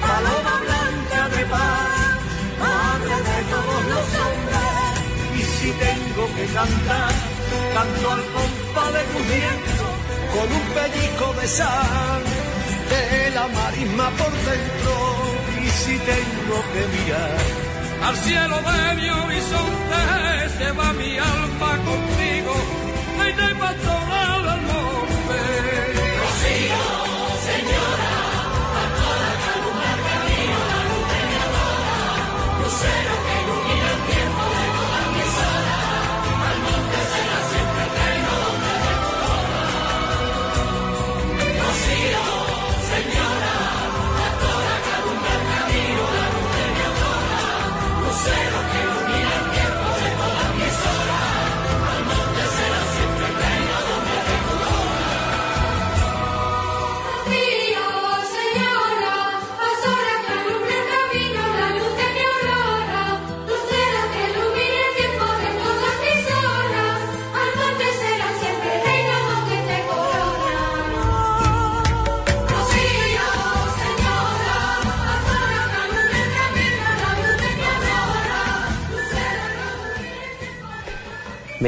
[0.00, 2.18] paloma blanca de paz,
[2.58, 4.66] madre de todos los hombres.
[5.38, 7.12] Y si tengo que cantar,
[7.72, 9.84] canto al de tu viento,
[10.34, 12.22] con un pellizco de sal,
[12.90, 14.92] de la marisma por dentro.
[15.64, 17.38] Y si tengo que mirar
[18.06, 20.00] al cielo de mi horizonte,
[20.58, 22.54] se va mi alma contigo,
[23.18, 24.25] ay de pastoral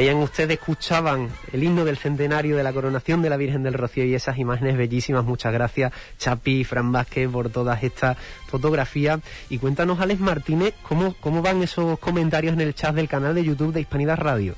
[0.09, 4.05] Veían ustedes, escuchaban el himno del centenario de la coronación de la Virgen del Rocío
[4.05, 5.23] y esas imágenes bellísimas.
[5.23, 8.17] Muchas gracias, Chapi, Fran Vázquez, por todas estas
[8.47, 9.19] fotografías.
[9.51, 13.43] Y cuéntanos, Alex Martínez, cómo, cómo van esos comentarios en el chat del canal de
[13.43, 14.55] YouTube de Hispanidad Radio.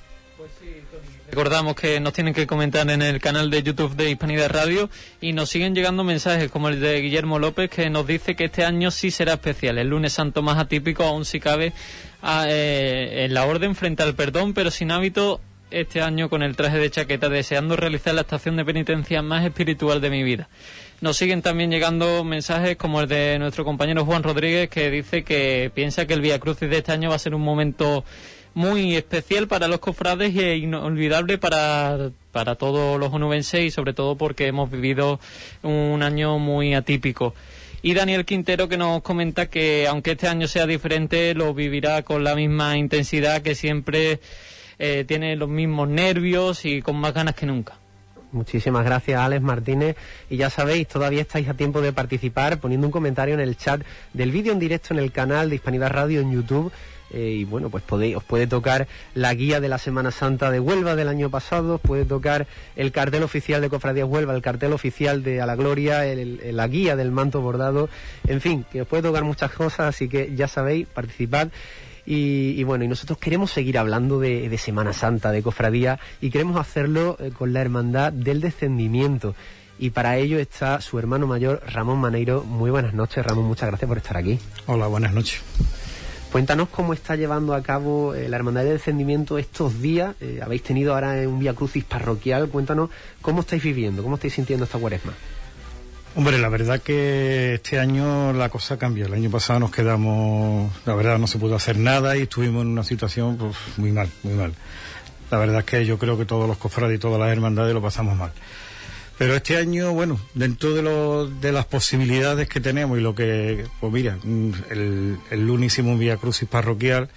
[1.32, 4.90] Recordamos que nos tienen que comentar en el canal de YouTube de Hispanidad Radio
[5.22, 8.66] y nos siguen llegando mensajes como el de Guillermo López que nos dice que este
[8.66, 11.72] año sí será especial, el lunes santo más atípico, aún si cabe,
[12.50, 15.40] eh, en la orden frente al perdón, pero sin hábito
[15.70, 20.02] este año con el traje de chaqueta, deseando realizar la estación de penitencia más espiritual
[20.02, 20.50] de mi vida.
[21.00, 25.72] Nos siguen también llegando mensajes como el de nuestro compañero Juan Rodríguez que dice que
[25.74, 28.04] piensa que el Via Crucis de este año va a ser un momento
[28.54, 34.16] muy especial para los cofrades e inolvidable para, para todos los onubenses y sobre todo
[34.16, 35.20] porque hemos vivido
[35.64, 37.34] un año muy atípico.
[37.84, 42.24] Y Daniel Quintero que nos comenta que aunque este año sea diferente, lo vivirá con
[42.24, 44.20] la misma intensidad que siempre
[44.78, 47.82] eh, tiene los mismos nervios y con más ganas que nunca.
[48.32, 49.96] Muchísimas gracias, Alex Martínez.
[50.30, 53.82] Y ya sabéis, todavía estáis a tiempo de participar poniendo un comentario en el chat
[54.14, 56.72] del vídeo en directo en el canal de Hispanidad Radio en YouTube.
[57.14, 60.60] Eh, y bueno, pues podéis, os puede tocar la guía de la Semana Santa de
[60.62, 62.48] Huelva del año pasado, os puede tocar
[62.78, 66.68] el cartel oficial de Cofradías Huelva, el cartel oficial de A la Gloria, el- la
[66.68, 67.90] guía del manto bordado,
[68.28, 71.50] en fin, que os puede tocar muchas cosas, así que ya sabéis, participad.
[72.06, 76.32] Y, y bueno, y nosotros queremos seguir hablando de, de Semana Santa, de cofradía, y
[76.32, 79.36] queremos hacerlo eh, con la hermandad del descendimiento.
[79.78, 82.44] Y para ello está su hermano mayor, Ramón Maneiro.
[82.44, 84.40] Muy buenas noches, Ramón, muchas gracias por estar aquí.
[84.66, 85.42] Hola, buenas noches.
[86.32, 90.16] Cuéntanos cómo está llevando a cabo eh, la Hermandad del Descendimiento estos días.
[90.22, 92.48] Eh, habéis tenido ahora un Vía Crucis parroquial.
[92.48, 92.90] Cuéntanos
[93.22, 95.12] cómo estáis viviendo, cómo estáis sintiendo esta cuaresma.
[96.16, 99.08] Hombre, la verdad que este año la cosa cambió.
[99.08, 102.70] El año pasado nos quedamos, la verdad no se pudo hacer nada y estuvimos en
[102.70, 104.54] una situación pues, muy mal, muy mal.
[105.32, 107.82] La verdad es que yo creo que todos los cofrades y todas las hermandades lo
[107.82, 108.32] pasamos mal.
[109.22, 113.68] Pero este año, bueno, dentro de, lo- de las posibilidades que tenemos y lo que,
[113.80, 117.08] pues mira, mm, el, el lunes hicimos un Vía Crucis parroquial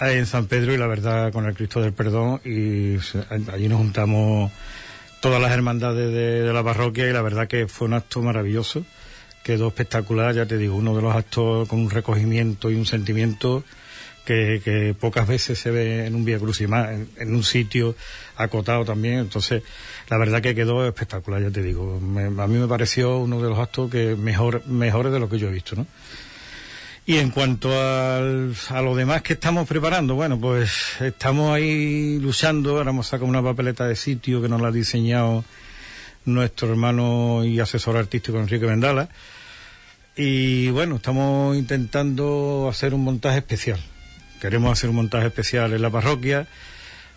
[0.00, 2.96] en San Pedro y la verdad con el Cristo del Perdón y
[3.52, 4.50] allí nos juntamos
[5.20, 8.84] todas las hermandades de, la parroquia y la verdad que fue un acto maravilloso,
[9.44, 13.62] quedó espectacular, ya te digo, uno de los actos con un recogimiento y un sentimiento
[14.24, 17.94] que, pocas veces se ve en un Vía Cruz y más, en un sitio
[18.36, 19.62] acotado también, entonces
[20.08, 23.48] la verdad que quedó espectacular, ya te digo, Me- a mí me pareció uno de
[23.48, 25.86] los actos que mejor, mejores de lo que yo he visto, ¿no?
[27.06, 32.78] Y en cuanto al, a lo demás que estamos preparando, bueno, pues estamos ahí luchando,
[32.78, 35.44] ahora hemos sacado una papeleta de sitio que nos la ha diseñado
[36.24, 39.10] nuestro hermano y asesor artístico Enrique Vendala.
[40.16, 43.80] Y bueno, estamos intentando hacer un montaje especial.
[44.40, 46.46] Queremos hacer un montaje especial en la parroquia,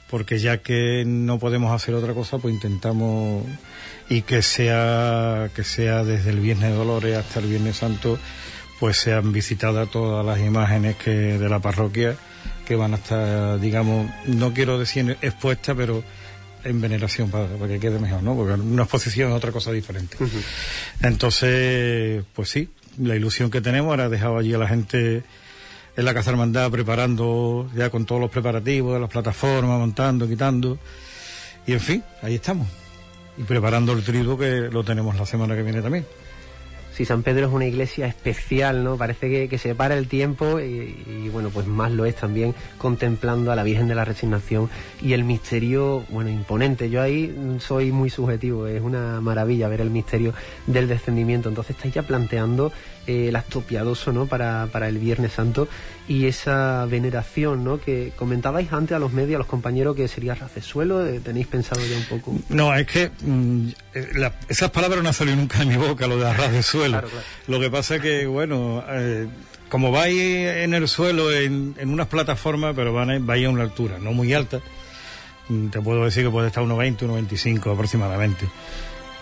[0.10, 3.44] porque ya que no podemos hacer otra cosa, pues intentamos
[4.10, 8.18] y que sea que sea desde el Viernes de Dolores hasta el Viernes Santo,
[8.80, 12.16] pues sean visitadas todas las imágenes que de la parroquia
[12.66, 16.04] que van a estar, digamos, no quiero decir expuestas, pero
[16.66, 18.36] en veneración para, para que quede mejor, ¿no?
[18.36, 20.18] Porque una exposición es otra cosa diferente.
[21.02, 25.24] Entonces, pues sí, la ilusión que tenemos, ahora he dejado allí a la gente
[25.98, 30.78] en la Casa Hermandad preparando, ya con todos los preparativos las plataformas, montando, quitando,
[31.66, 32.68] y en fin, ahí estamos.
[33.36, 36.06] Y preparando el triduo que lo tenemos la semana que viene también.
[36.94, 38.98] Sí, San Pedro es una iglesia especial, ¿no?
[38.98, 42.56] Parece que, que se para el tiempo y, y, bueno, pues más lo es también
[42.80, 44.68] contemplando a la Virgen de la Resignación
[45.00, 46.90] y el misterio, bueno, imponente.
[46.90, 50.34] Yo ahí soy muy subjetivo, es una maravilla ver el misterio
[50.66, 51.50] del descendimiento.
[51.50, 52.72] Entonces estáis ya planteando
[53.08, 54.28] eh, el acto piadoso, ¿no?
[54.28, 55.68] Para, para el Viernes Santo
[56.08, 57.80] y esa veneración, ¿no?
[57.80, 61.06] Que comentabais antes a los medios, a los compañeros, que sería racesuelo.
[61.06, 62.36] eh, ¿Tenéis pensado ya un poco?
[62.50, 66.06] No, es que mm, eh, la- esas palabras no han salido nunca de mi boca,
[66.08, 66.92] lo de arras de suelo.
[67.00, 67.26] Claro, claro.
[67.48, 69.28] Lo que pasa es que, bueno, eh,
[69.70, 73.64] como vais en el suelo, en, en unas plataformas, pero van a, vais a una
[73.64, 74.60] altura no muy alta,
[75.50, 78.46] mm, te puedo decir que puede estar unos 20, unos 25 aproximadamente.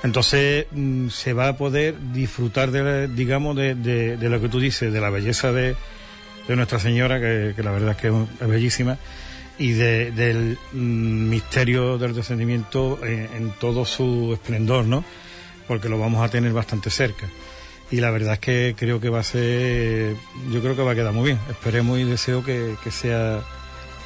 [0.05, 5.01] Entonces mm, se va a poder disfrutar, de, digamos, de, lo que tú dices, de
[5.01, 5.75] la belleza de,
[6.47, 8.99] Nuestra Señora, que, la verdad es que es bellísima,
[9.57, 15.03] y de- del mm, misterio del descendimiento en, todo su esplendor, ¿no?
[15.67, 17.27] Porque lo vamos a tener bastante cerca.
[17.89, 20.15] Y la verdad es que creo que va a ser,
[20.51, 21.39] yo creo que va a quedar muy bien.
[21.49, 23.41] Esperemos y deseo que, sea,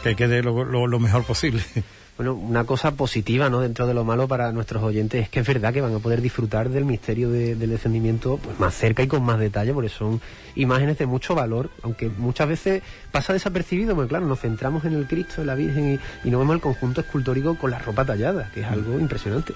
[0.01, 1.61] que quede lo mejor posible.
[2.19, 3.61] Bueno, una cosa positiva, ¿no?
[3.61, 6.21] Dentro de lo malo para nuestros oyentes es que es verdad que van a poder
[6.21, 10.19] disfrutar del misterio de- del descendimiento pues más cerca y con más detalle, porque son
[10.55, 15.07] imágenes de mucho valor, aunque muchas veces pasa desapercibido, porque claro, nos centramos en el
[15.07, 18.51] Cristo, en la Virgen y, y no vemos el conjunto escultórico con la ropa tallada,
[18.53, 19.53] que es algo impresionante.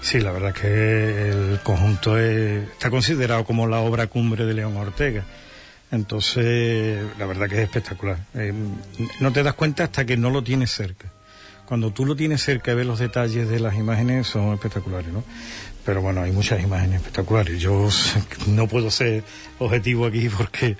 [0.00, 4.54] Sí, la verdad es que el conjunto es- está considerado como la obra cumbre de
[4.54, 5.24] León Ortega.
[5.90, 8.18] Entonces, la verdad que es espectacular.
[8.34, 8.52] Eh,
[9.18, 11.08] no te das cuenta hasta que no lo tienes cerca.
[11.68, 15.22] Cuando tú lo tienes cerca y ves los detalles de las imágenes son espectaculares, ¿no?
[15.84, 17.60] Pero bueno, hay muchas imágenes espectaculares.
[17.60, 17.90] Yo
[18.46, 19.22] no puedo ser
[19.58, 20.78] objetivo aquí porque,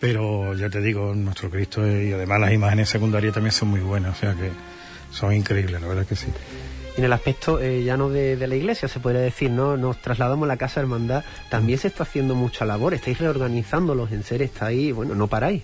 [0.00, 4.16] pero ya te digo, nuestro Cristo y además las imágenes secundarias también son muy buenas,
[4.16, 4.52] o sea que
[5.12, 6.28] son increíbles, la verdad que sí.
[6.96, 9.76] Y en el aspecto eh, ya no de, la iglesia, se podría decir, ¿no?
[9.76, 14.10] Nos trasladamos a la Casa Hermandad, también se está haciendo mucha labor, estáis reorganizando los
[14.12, 15.62] enseres, estáis, bueno, no paráis.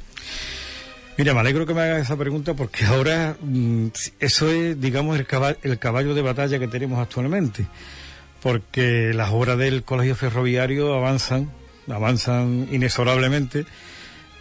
[1.19, 3.87] Mira, me alegro que me hagas esa pregunta porque ahora mm,
[4.21, 7.67] eso es, digamos, el caballo, el caballo de batalla que tenemos actualmente.
[8.43, 11.51] Porque las obras del colegio ferroviario avanzan,
[11.89, 13.67] avanzan inexorablemente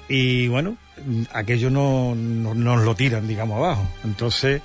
[0.09, 0.75] y bueno,
[1.33, 3.87] aquello no, no- nos lo tiran, digamos, abajo.
[4.03, 4.61] Entonces,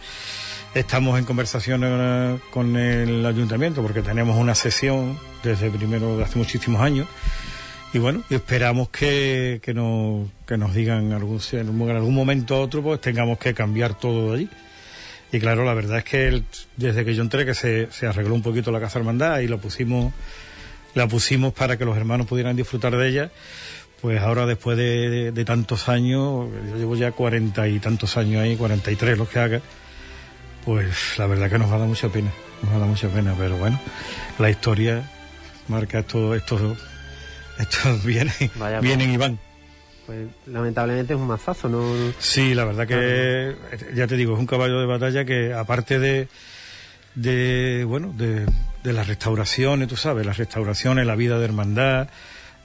[0.74, 6.80] estamos en conversaciones con el ayuntamiento porque tenemos una sesión desde primero de hace muchísimos
[6.80, 7.06] años
[7.96, 12.14] y bueno, y esperamos que, que, nos, que nos digan algún, en algún- en algún
[12.14, 14.50] momento u otro, pues tengamos que cambiar todo de allí.
[15.32, 16.44] Y claro, la verdad es que el-
[16.76, 19.58] desde que yo entré que se, se arregló un poquito la Casa Hermandad y lo
[19.58, 20.12] pusimos,
[20.94, 23.30] la pusimos para que los hermanos pudieran disfrutar de ella,
[24.02, 28.90] pues ahora después de, tantos años, yo llevo ya cuarenta y tantos años ahí, cuarenta
[28.90, 29.60] y tres los que haga,
[30.64, 32.30] pues la verdad que nos va a dar mucha pena,
[32.62, 33.80] nos va a dar mucha pena, pero bueno,
[34.38, 35.10] la historia
[35.68, 36.78] marca esto, estos,
[37.58, 39.38] estos vienen, Vaya, vienen y van.
[40.06, 41.82] Pues lamentablemente es un mazazo, ¿no?
[42.20, 43.56] Sí, la verdad que,
[43.94, 46.28] ya te digo, es un caballo de batalla que aparte de,
[47.16, 48.46] de bueno, de,
[48.84, 52.08] de las restauraciones, tú sabes, las restauraciones, la vida de hermandad,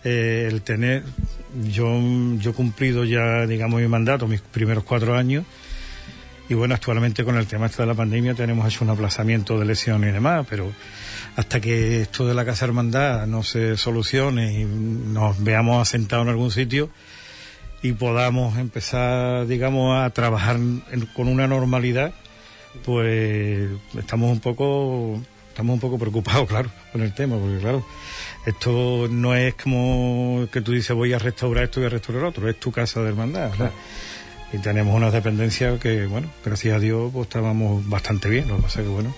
[0.03, 1.03] eh, el tener,
[1.63, 1.99] yo,
[2.37, 5.45] yo he cumplido ya, digamos, mi mandato, mis primeros cuatro años,
[6.47, 9.65] y bueno, actualmente con el tema este de la pandemia tenemos hecho un aplazamiento de
[9.65, 10.71] lesiones y demás, pero
[11.35, 16.29] hasta que esto de la Casa Hermandad no se solucione y nos veamos asentados en
[16.29, 16.89] algún sitio,
[17.83, 20.83] y podamos empezar, digamos, a trabajar en-
[21.15, 22.13] con una normalidad,
[22.85, 27.85] pues estamos un poco, estamos un poco preocupados, claro, con el tema, porque claro,
[28.45, 32.47] esto no es como que tú dices voy a restaurar esto y a restaurar otro,
[32.49, 33.51] es tu casa de hermandad.
[34.53, 38.63] Y tenemos unas dependencias que, bueno, gracias a Dios, pues estábamos bastante bien, lo que
[38.63, 39.13] pasa es que, bueno,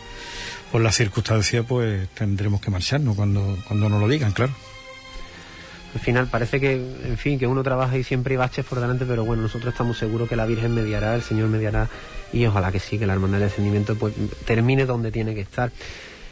[0.73, 4.51] por las circunstancias, pues tendremos que marcharnos cuando, cuando nos lo digan, claro.
[5.93, 9.05] Al final parece que, en fin, que uno trabaja y siempre hay baches por delante,
[9.05, 11.87] pero bueno, nosotros estamos seguros que la Virgen mediará, el Señor mediará
[12.33, 14.15] y ojalá que sí, que la Hermandad del Descendimiento pues
[14.45, 15.71] termine donde tiene que estar.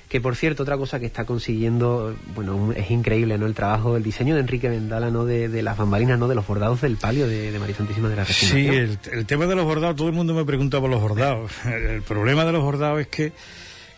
[0.10, 3.46] Que por cierto, otra cosa que está consiguiendo, bueno, es increíble, ¿no?
[3.46, 5.24] El trabajo, el diseño de Enrique Vendala, ¿no?
[5.26, 6.28] De, de las bambalinas, ¿no?
[6.28, 8.76] De los bordados del palio de, de María Santísima de la Sí, Resignación.
[8.76, 11.52] el, el tema de los bordados, todo el mundo me pregunta por los bordados.
[11.66, 13.32] El problema de los bordados es que,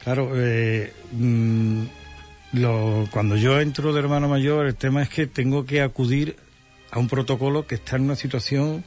[0.03, 1.83] claro, eh, mm,
[2.53, 6.35] lo- cuando yo entro de hermano mayor, el tema es que tengo que acudir
[6.91, 8.83] a un protocolo que está en una situación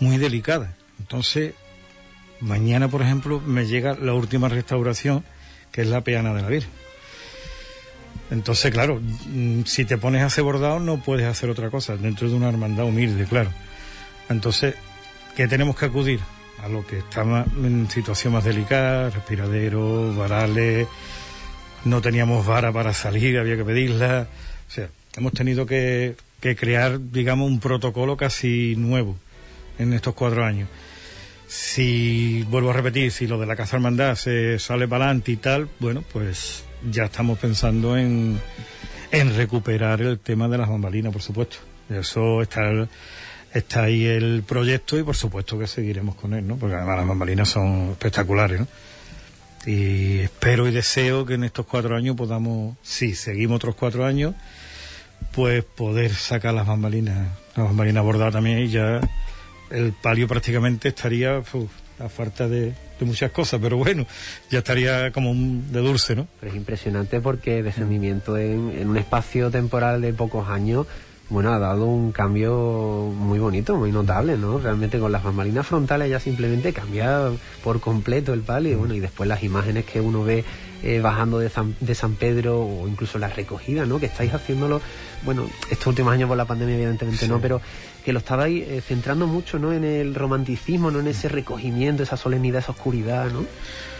[0.00, 0.74] muy delicada.
[0.98, 1.54] Entonces,
[2.40, 5.24] mañana, por ejemplo, me llega la última restauración,
[5.72, 6.70] que es la peana de la Virgen.
[8.30, 12.28] Entonces, claro, mm, si te pones a hacer bordado no puedes hacer otra cosa dentro
[12.28, 13.50] de una hermandad humilde, claro.
[14.28, 14.74] Entonces,
[15.34, 16.20] ¿qué tenemos que acudir?
[16.62, 20.88] A lo que está en situación más delicada, respiradero, varales,
[21.84, 24.26] no teníamos vara para salir, había que pedirla.
[24.66, 29.16] O sea, hemos tenido que, que crear, digamos, un protocolo casi nuevo
[29.78, 30.68] en estos cuatro años.
[31.46, 35.36] Si, vuelvo a repetir, si lo de la Casa Hermandad se sale para adelante y
[35.36, 38.38] tal, bueno, pues ya estamos pensando en,
[39.10, 41.56] en recuperar el tema de las bambalinas, por supuesto.
[41.88, 42.60] Eso está,
[43.52, 46.56] está ahí el proyecto y por supuesto que seguiremos con él, ¿no?
[46.56, 48.66] Porque además las bambalinas son espectaculares, ¿no?
[49.66, 54.34] Y espero y deseo que en estos cuatro años podamos, si seguimos otros cuatro años,
[55.32, 59.00] pues poder sacar las bambalinas, las bambalinas bordadas también y ya
[59.70, 61.54] el palio prácticamente estaría uf,
[61.98, 64.06] a falta de, de muchas cosas, pero bueno,
[64.50, 66.28] ya estaría como un, de dulce, ¿no?
[66.40, 70.86] Pero es impresionante porque descendimiento en, en un espacio temporal de pocos años,
[71.30, 74.58] bueno, ha dado un cambio muy bonito, muy notable, ¿no?
[74.58, 77.30] Realmente con las bambalinas frontales ya simplemente cambia
[77.62, 80.44] por completo el palio, bueno, y después las imágenes que uno ve
[80.82, 83.98] eh, bajando de San, de San Pedro o incluso la recogida, ¿no?
[84.00, 84.80] Que estáis haciéndolo,
[85.24, 87.60] bueno, estos últimos años por la pandemia evidentemente no, pero
[88.04, 89.72] que lo estabais eh, centrando mucho, ¿no?
[89.72, 91.00] En el romanticismo, ¿no?
[91.00, 93.44] En ese recogimiento, esa solemnidad, esa oscuridad, ¿no?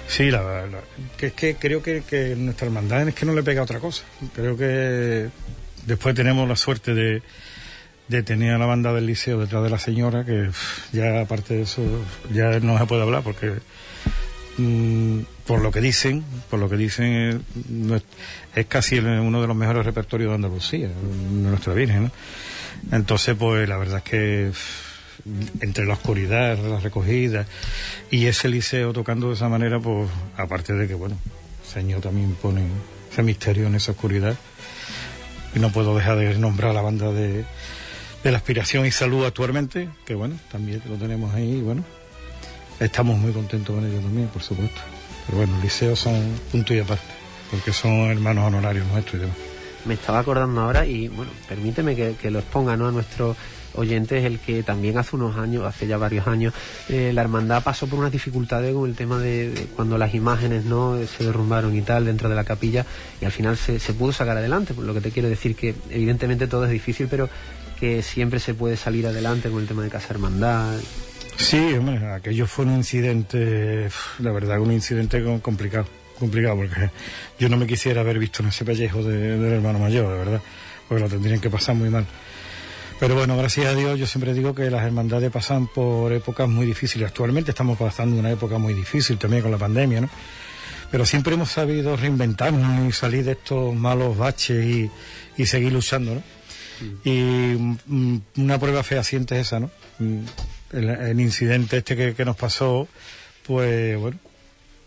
[0.06, 0.80] Sí, la, la-
[1.18, 4.04] que es que creo que, que nuestra hermandad es que no le pega otra cosa.
[4.34, 5.28] Creo que
[5.88, 7.22] después tenemos la suerte de,
[8.08, 10.50] de tener a la banda del liceo detrás de la señora, que
[10.92, 11.82] ya aparte de eso
[12.32, 13.54] ya no se puede hablar porque
[14.58, 17.42] mm, por lo que dicen, por lo que dicen
[17.90, 18.00] eh,
[18.54, 22.12] es, casi uno de los mejores repertorios de Andalucía, de nuestra Virgen.
[22.92, 24.52] Entonces, pues la verdad es que
[25.60, 27.46] entre la oscuridad, la recogida
[28.10, 31.18] y ese liceo tocando de esa manera, pues aparte de que, bueno,
[31.64, 32.62] el Señor también pone
[33.10, 34.36] ese misterio en esa oscuridad.
[35.58, 37.44] No puedo dejar de nombrar a la banda de,
[38.22, 41.84] de la aspiración y salud actualmente, que bueno, también lo tenemos ahí, y bueno,
[42.80, 44.80] estamos muy contentos con ellos también, por supuesto.
[45.26, 46.14] Pero bueno, el liceo son
[46.52, 47.02] punto y aparte,
[47.50, 49.36] porque son hermanos honorarios nuestros y demás.
[49.84, 52.88] me estaba acordando ahora y bueno, permíteme que, que lo exponga ¿no?
[52.88, 53.36] a nuestros
[53.78, 56.52] oyentes, el que también hace unos años, hace ya varios años,
[56.88, 60.98] eh, la hermandad pasó por unas dificultades con el tema de, cuando las imágenes no
[61.06, 62.84] se derrumbaron y tal dentro de la capilla
[63.20, 66.46] y al final se, pudo sacar adelante, por lo que te quiero decir que evidentemente
[66.46, 67.28] todo es difícil, pero
[67.78, 70.76] que siempre se puede salir adelante con el tema de casa hermandad.
[71.36, 75.86] Sí, hombre, aquello fue un incidente, la verdad, un incidente com- complicado,
[76.18, 76.90] complicado, porque
[77.38, 80.40] yo no me quisiera haber visto en ese pellejo de- del hermano mayor, de verdad,
[80.88, 82.04] porque lo tendrían que pasar muy mal.
[83.00, 86.66] Pero bueno, gracias a Dios, yo siempre digo que las hermandades pasan por épocas muy
[86.66, 87.06] difíciles.
[87.08, 90.10] Actualmente estamos pasando una época muy difícil también con la pandemia, ¿no?
[90.90, 94.90] Pero siempre hemos sabido reinventarnos y salir de estos malos baches y,
[95.36, 96.22] y seguir luchando, ¿no?
[97.04, 99.70] Y mm, una prueba fehaciente es esa, ¿no?
[100.00, 100.24] Mm,
[100.72, 102.88] El, el incidente este que, que nos pasó,
[103.46, 104.18] pues bueno,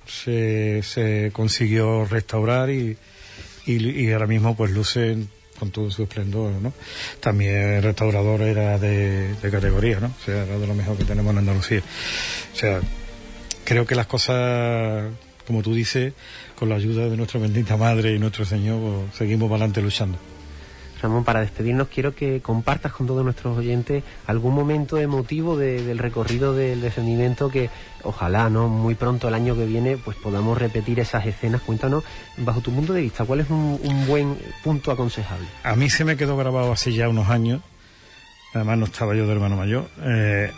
[0.05, 2.97] se, se consiguió restaurar y,
[3.65, 5.17] y, y ahora mismo pues luce
[5.61, 6.73] con todo su esplendor, ¿no?
[7.19, 10.07] También el restaurador era de, categoría, ¿no?
[10.07, 11.83] O sea, era de lo mejor que tenemos en Andalucía.
[12.51, 12.81] O sea,
[13.63, 15.11] creo que las cosas,
[15.45, 16.13] como tú dices,
[16.55, 20.30] con la ayuda de nuestra bendita Madre y nuestro Señor, pues, seguimos para adelante luchando.
[21.01, 25.97] Ramón, para despedirnos quiero que compartas con todos nuestros oyentes algún momento emotivo de- del
[25.97, 27.69] recorrido del descendimiento que
[28.03, 28.67] ojalá, ¿no?
[28.67, 31.61] Muy pronto el año que viene pues podamos repetir esas escenas.
[31.61, 32.03] Cuéntanos,
[32.37, 35.47] bajo tu punto de vista, ¿cuál es un, un buen punto aconsejable?
[35.63, 37.61] A mí se me quedó grabado hace ya unos años,
[38.53, 40.51] además no estaba yo de hermano mayor, eh,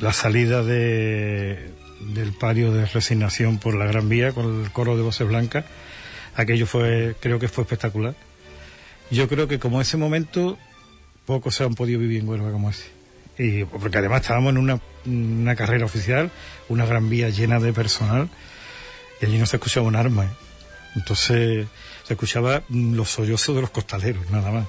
[0.00, 1.70] la salida de,
[2.14, 5.64] del palio de resignación por la Gran Vía con el coro de voces blancas.
[6.34, 8.14] Aquello fue, creo que fue espectacular.
[9.10, 10.58] Yo creo que como ese momento,
[11.26, 12.84] pocos se han podido vivir en Huelva como ese.
[13.38, 16.30] Y porque además estábamos en una, una carrera oficial,
[16.68, 18.28] una gran vía llena de personal,
[19.20, 20.24] y allí no se escuchaba un arma.
[20.24, 20.30] ¿eh?
[20.96, 21.66] Entonces
[22.04, 24.66] se escuchaba mm, los sollozos de los costaleros, nada más.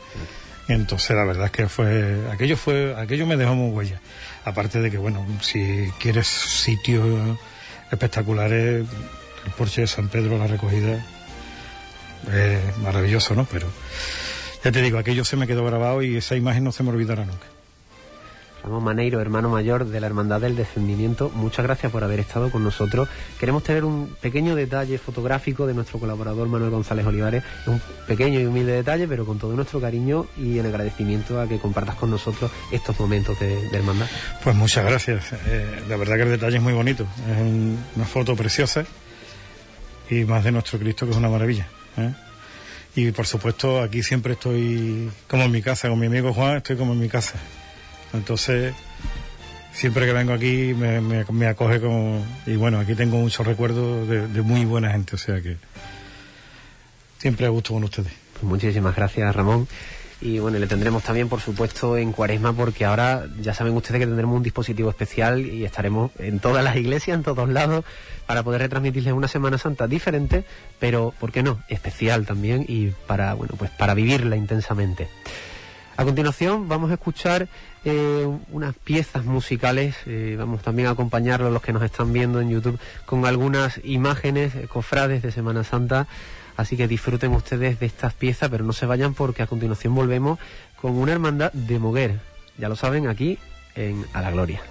[0.67, 4.01] Entonces la verdad es que fue, aquello fue, aquello me dejó muy huella.
[4.43, 7.37] Aparte de que bueno, si quieres sitios
[7.89, 8.85] espectaculares,
[9.45, 11.05] el porche de San Pedro, la recogida,
[12.33, 13.45] es maravilloso, ¿no?
[13.45, 13.67] Pero
[14.67, 17.25] ya te digo, aquello se me quedó grabado y esa imagen no se me olvidará
[17.25, 17.45] nunca.
[18.63, 22.63] Ramón Maneiro, hermano mayor de la Hermandad del Descendimiento, muchas gracias por haber estado con
[22.65, 23.07] nosotros.
[23.39, 28.45] Queremos tener un pequeño detalle fotográfico de nuestro colaborador Manuel González Olivares, un pequeño y
[28.45, 32.51] humilde detalle, pero con todo nuestro cariño y en agradecimiento a que compartas con nosotros
[32.71, 34.07] estos momentos de, de hermandad.
[34.43, 35.31] Pues muchas gracias.
[35.45, 37.03] Eh, la verdad que el detalle es muy bonito.
[37.29, 38.83] Es un- una foto preciosa
[40.09, 41.67] y más de nuestro Cristo que es una maravilla.
[41.95, 42.11] ¿eh?
[42.97, 46.77] Y por supuesto aquí siempre estoy como en mi casa, con mi amigo Juan estoy
[46.77, 47.35] como en mi casa.
[48.11, 48.73] Entonces
[49.71, 52.25] siempre que vengo aquí me, acoge como...
[52.47, 55.57] Y bueno, aquí tengo muchos recuerdos de, de muy buena gente, o sea que
[57.19, 58.11] siempre a gusto con ustedes.
[58.33, 59.67] Pues muchísimas gracias, Ramón.
[60.19, 64.07] Y bueno, le tendremos también, por supuesto, en Cuaresma, porque ahora ya saben ustedes que
[64.07, 67.85] tendremos un dispositivo especial y estaremos en todas las iglesias, en todos lados,
[68.25, 70.43] para poder retransmitirles una Semana Santa diferente,
[70.79, 71.59] pero, ¿por qué no?
[71.69, 75.07] Especial también y para, bueno, pues para vivirla intensamente.
[75.97, 77.47] A continuación vamos a escuchar
[77.83, 82.49] eh, unas piezas musicales, eh, vamos también a acompañarlos los que nos están viendo en
[82.49, 86.07] YouTube con algunas imágenes, eh, cofrades de Semana Santa,
[86.57, 90.39] así que disfruten ustedes de estas piezas, pero no se vayan porque a continuación volvemos
[90.81, 92.19] con una hermandad de Moguer,
[92.57, 93.39] ya lo saben, aquí
[93.75, 94.61] en A la Gloria.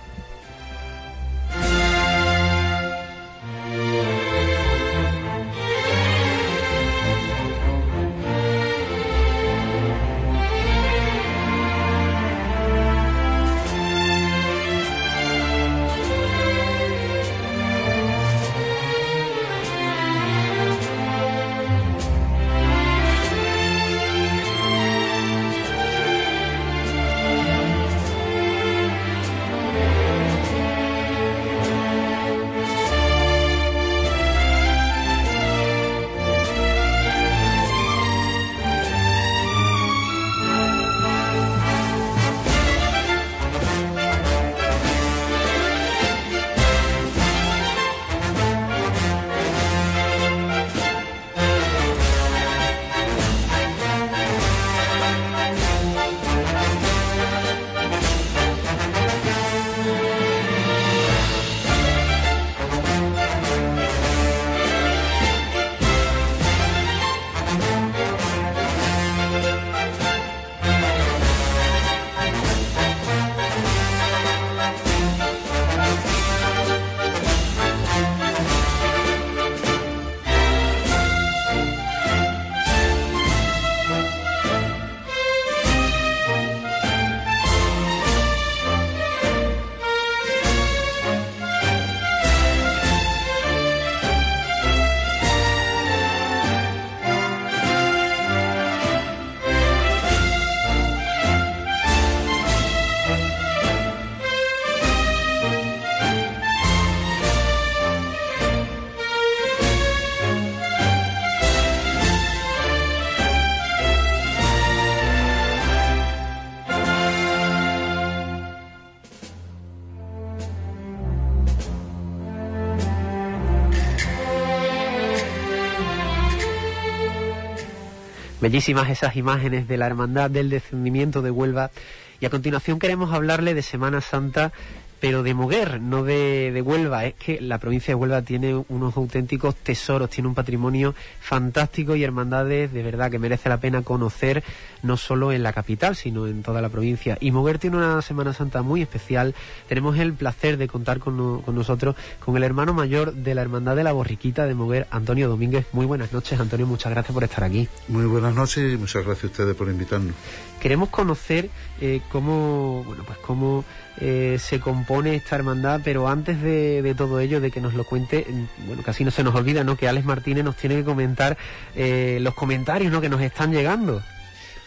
[128.47, 131.73] Bellísimas esas imágenes de la Hermandad del Descendimiento de Huelva.
[132.21, 134.53] Y a continuación queremos hablarle de Semana Santa,
[135.01, 137.07] pero de Moguer, no de, de Huelva.
[137.07, 142.05] Es que la provincia de Huelva tiene unos auténticos tesoros, tiene un patrimonio fantástico y
[142.05, 144.45] hermandades de verdad que merece la pena conocer,
[144.87, 147.19] no solo en la capital, sino en toda la provincia.
[147.21, 149.35] Y Moguer tiene una Semana Santa muy especial.
[149.69, 153.43] Tenemos el placer de contar con, no- con nosotros con el hermano mayor de la
[153.43, 155.67] Hermandad de la Borriquita de Moguer, Antonio Domínguez.
[155.73, 157.69] Muy buenas noches, Antonio, muchas gracias por estar aquí.
[157.89, 160.15] Muy buenas noches y muchas gracias a ustedes por invitarnos.
[160.61, 163.65] Queremos conocer eh, cómo, bueno, pues cómo
[163.99, 167.85] eh, se compone esta hermandad, pero antes de, de todo ello, de que nos lo
[167.85, 169.77] cuente, mm, bueno, casi no se nos olvida, ¿no?
[169.77, 171.37] Que Alex Martínez nos tiene que comentar
[171.75, 173.01] eh, los comentarios, ¿no?
[173.01, 174.03] Que nos están llegando.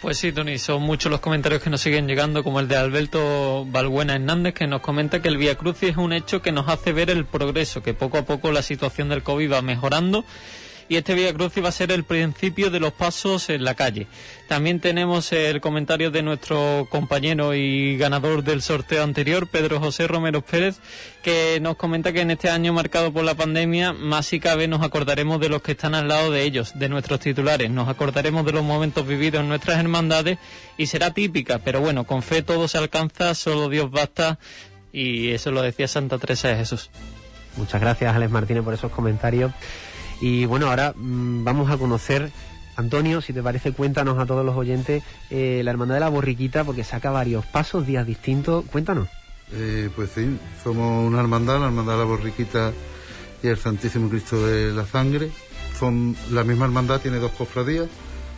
[0.02, 3.66] Pues sí, Tony, son muchos los comentarios que nos siguen llegando, como el de Alberto
[3.66, 6.94] Balbuena Hernández, que nos comenta que el Via Crucis es un hecho que nos hace
[6.94, 10.24] ver el progreso, que poco a poco la situación del COVID va mejorando
[10.90, 14.08] y este Via Crucis va a ser el principio de los pasos en la calle.
[14.48, 20.42] También tenemos el comentario de nuestro compañero y ganador del sorteo anterior, Pedro José Romero
[20.42, 20.80] Pérez,
[21.22, 24.82] que nos comenta que en este año marcado por la pandemia, más si cabe nos
[24.82, 28.54] acordaremos de los que están al lado de ellos, de nuestros titulares, nos acordaremos de
[28.54, 30.40] los momentos vividos en nuestras hermandades
[30.76, 34.40] y será típica, pero bueno, con fe todo se alcanza, solo Dios basta
[34.92, 36.90] y eso lo decía Santa Teresa de Jesús.
[37.58, 39.52] Muchas gracias, Alex Martínez, por esos comentarios.
[40.22, 42.32] Y bueno, ahora mm, vamos a conocer,
[42.76, 46.64] Antonio, si te parece, cuéntanos a todos los oyentes eh, la Hermandad de la Borriquita,
[46.64, 48.66] porque saca varios pasos, días distintos.
[48.66, 49.08] Cuéntanos.
[49.52, 52.72] Eh, pues sí, somos una hermandad, la hermandad de la Borriquita
[53.42, 55.32] y el Santísimo Cristo de la Sangre.
[55.80, 57.88] Son la misma hermandad, tiene dos cofradías.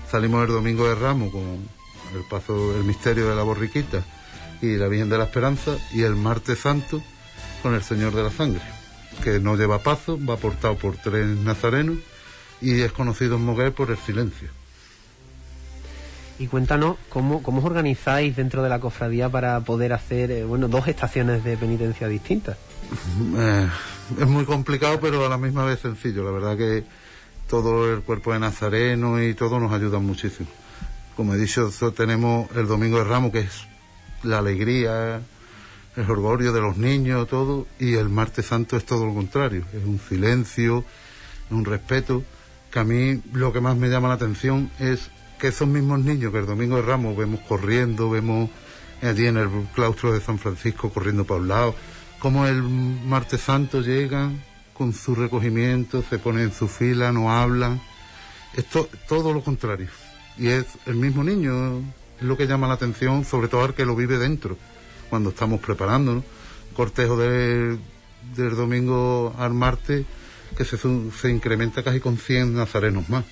[0.09, 1.41] Salimos el domingo de Ramos con
[2.15, 4.03] el paso, el misterio de la Borriquita
[4.61, 7.01] y la Virgen de la Esperanza, y el martes santo
[7.61, 8.61] con el Señor de la Sangre,
[9.21, 11.97] que no lleva paso, va portado por tres nazarenos
[12.59, 14.49] y es conocido en Moguer por el silencio.
[16.39, 20.67] Y cuéntanos cómo, cómo os organizáis dentro de la cofradía para poder hacer eh, bueno
[20.67, 22.57] dos estaciones de penitencia distintas.
[23.37, 23.67] Eh,
[24.19, 26.23] es muy complicado, pero a la misma vez sencillo.
[26.23, 26.83] La verdad que
[27.47, 30.49] todo el cuerpo de Nazareno y todo nos ayuda muchísimo.
[31.15, 33.67] Como he dicho, tenemos el Domingo de Ramos, que es
[34.23, 35.21] la alegría,
[35.95, 39.65] el orgullo de los niños, todo, y el Martes Santo es todo lo contrario.
[39.73, 40.83] Es un silencio,
[41.49, 42.23] un respeto,
[42.71, 46.31] que a mí lo que más me llama la atención es que esos mismos niños
[46.31, 48.49] que el Domingo de Ramos vemos corriendo, vemos
[49.01, 51.75] allí en el claustro de San Francisco corriendo para un lado,
[52.19, 54.41] como el martes santo llegan
[54.73, 57.81] con su recogimiento, se ponen en su fila, no hablan.
[58.55, 59.87] Es to- todo lo contrario.
[60.37, 61.79] Y es el mismo niño,
[62.19, 64.57] es lo que llama la atención, sobre todo al que lo vive dentro,
[65.11, 66.23] cuando estamos preparándonos.
[66.75, 67.77] Cortejo de-
[68.35, 70.05] del domingo al martes
[70.57, 73.23] que se, se incrementa casi con 100 nazarenos más.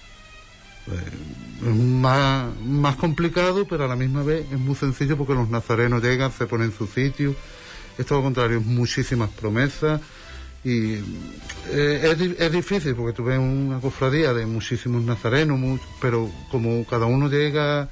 [0.88, 5.49] Eh, es más, más complicado, pero a la misma vez es muy sencillo porque los
[5.49, 7.36] nazarenos llegan, se ponen en su sitio.
[7.97, 10.01] Es todo lo contrario, muchísimas promesas.
[10.63, 10.95] Y
[11.69, 17.05] eh, es, es difícil porque tú ves una cofradía de muchísimos nazarenos, pero como cada
[17.05, 17.88] uno llega,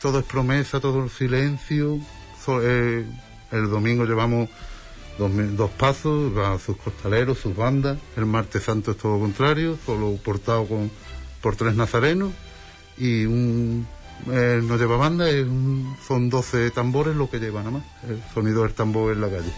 [0.00, 1.98] todo es promesa, todo es silencio.
[2.42, 3.04] So- eh,
[3.52, 4.48] el domingo llevamos
[5.18, 7.98] dos, pasos, va sus costaleros, sus bandas.
[8.16, 10.90] El martes santo es todo contrario, solo portado con,
[11.40, 12.32] por tres nazarenos
[12.98, 13.86] y un
[14.24, 15.26] no lleva banda,
[16.06, 19.52] son 12 tambores lo que lleva nada más, el sonido del tambor en la calle.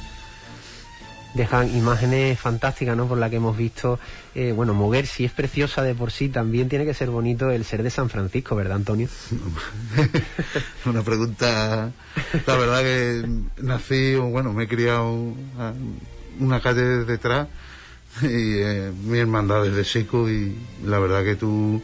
[1.34, 3.06] Dejan imágenes fantásticas, ¿no?
[3.06, 4.00] Por la que hemos visto,
[4.34, 7.64] eh, bueno, Moguer, si es preciosa de por sí, también tiene que ser bonito el
[7.64, 9.08] ser de San Francisco, ¿verdad, Antonio?
[10.86, 11.90] Una pregunta,
[12.46, 13.28] la verdad que
[13.62, 15.34] nací, o bueno, me he criado
[16.40, 17.48] una calle detrás
[18.22, 21.82] y eh, mi hermandad desde chico y la verdad que tú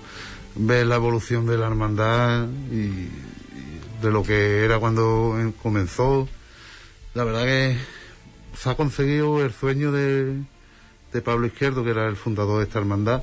[0.56, 3.10] ves la evolución de la hermandad y, y
[4.00, 6.28] de lo que era cuando comenzó.
[7.14, 7.76] La verdad que
[8.58, 10.42] se ha conseguido el sueño de,
[11.24, 13.22] Pablo Izquierdo, que era el fundador de esta hermandad,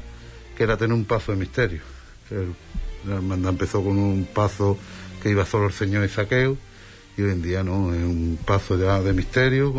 [0.57, 1.81] que era tener un paso de misterio.
[3.05, 4.77] La hermandad empezó con un paso
[5.21, 6.55] que iba solo el Señor y Saqueo,
[7.17, 9.73] y hoy en día no, es un paso ya de misterio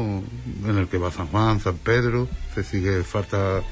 [0.67, 3.63] en el que va San Juan, San Pedro, se sigue, falta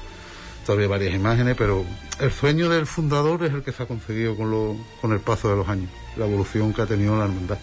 [0.65, 1.85] todavía varias imágenes, pero
[2.19, 5.49] el sueño del fundador es el que se ha conseguido con, lo- con el paso
[5.49, 7.59] de los años, la evolución que ha tenido la hermandad.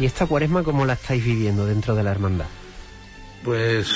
[0.00, 2.46] ¿Y esta cuaresma cómo la estáis viviendo dentro de la hermandad?
[3.44, 3.90] Pues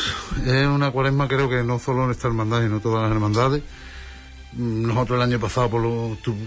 [0.44, 3.62] es una cuaresma creo que no solo en esta hermandad, sino todas las hermandades.
[4.55, 5.70] Nosotros el año pasado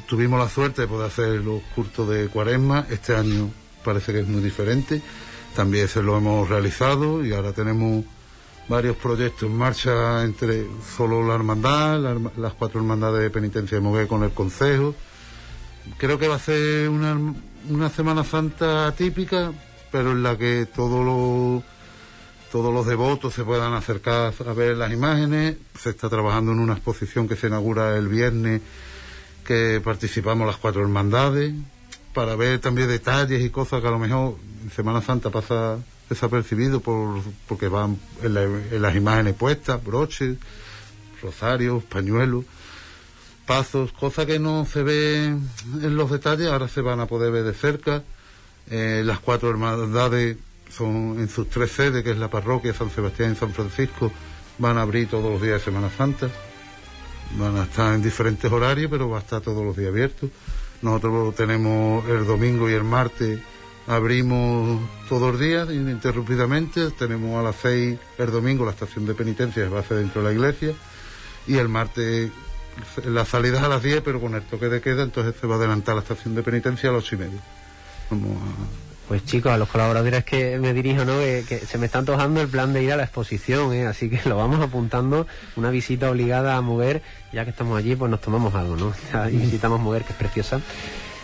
[0.07, 2.85] tuvimos la suerte de poder hacer los cultos de cuaresma.
[2.89, 3.51] Este año
[3.85, 5.01] parece que es muy diferente.
[5.55, 8.03] También se lo hemos realizado y ahora tenemos
[8.67, 13.81] varios proyectos en marcha entre solo la hermandad, la las cuatro hermandades de penitencia de
[13.81, 14.93] Moguer con el Consejo.
[15.97, 17.17] Creo que va a ser una,
[17.69, 19.53] una Semana Santa atípica,
[19.91, 21.63] pero en la que todos los
[22.51, 25.55] todos los devotos se puedan acercar a ver las imágenes.
[25.79, 28.61] Se está trabajando en una exposición que se inaugura el viernes,
[29.45, 31.53] que participamos las cuatro hermandades,
[32.13, 34.35] para ver también detalles y cosas que a lo mejor
[34.75, 35.77] Semana Santa pasa
[36.09, 40.37] desapercibido por, porque van en, la- en las imágenes puestas, broches,
[41.21, 42.45] rosarios, pañuelos,
[43.45, 45.47] pasos, cosas que no se ven
[45.81, 48.03] en los detalles, ahora se van a poder ver de cerca.
[48.71, 50.37] Eh, las cuatro hermandades
[50.69, 54.11] son en sus tres sedes, que es la parroquia San Sebastián y San Francisco,
[54.57, 56.29] van a abrir todos los días de Semana Santa.
[57.37, 60.29] Van a estar en diferentes horarios, pero va a estar todos los días abiertos.
[60.81, 63.39] Nosotros tenemos el domingo y el martes,
[63.87, 66.89] abrimos todos los días ininterrumpidamente.
[66.91, 70.21] Tenemos a las seis el domingo la estación de penitencia que va a ser dentro
[70.23, 70.73] de la iglesia.
[71.47, 72.31] Y el martes
[73.05, 75.55] la salida es a las 10, pero con el toque de queda, entonces se va
[75.55, 77.41] a adelantar la estación de penitencia a las ocho y media.
[78.09, 81.17] Vamos a- Pues chicos, a los colaboradores que me dirijo, ¿no?
[81.17, 83.87] Que, que se me está antojando el plan de ir a la exposición, ¿eh?
[83.87, 85.25] Así que lo vamos apuntando,
[85.57, 87.01] una visita obligada a Mover,
[87.33, 88.93] ya que estamos allí, pues nos tomamos algo, ¿no?
[89.31, 90.61] Y visitamos Mover, que es preciosa.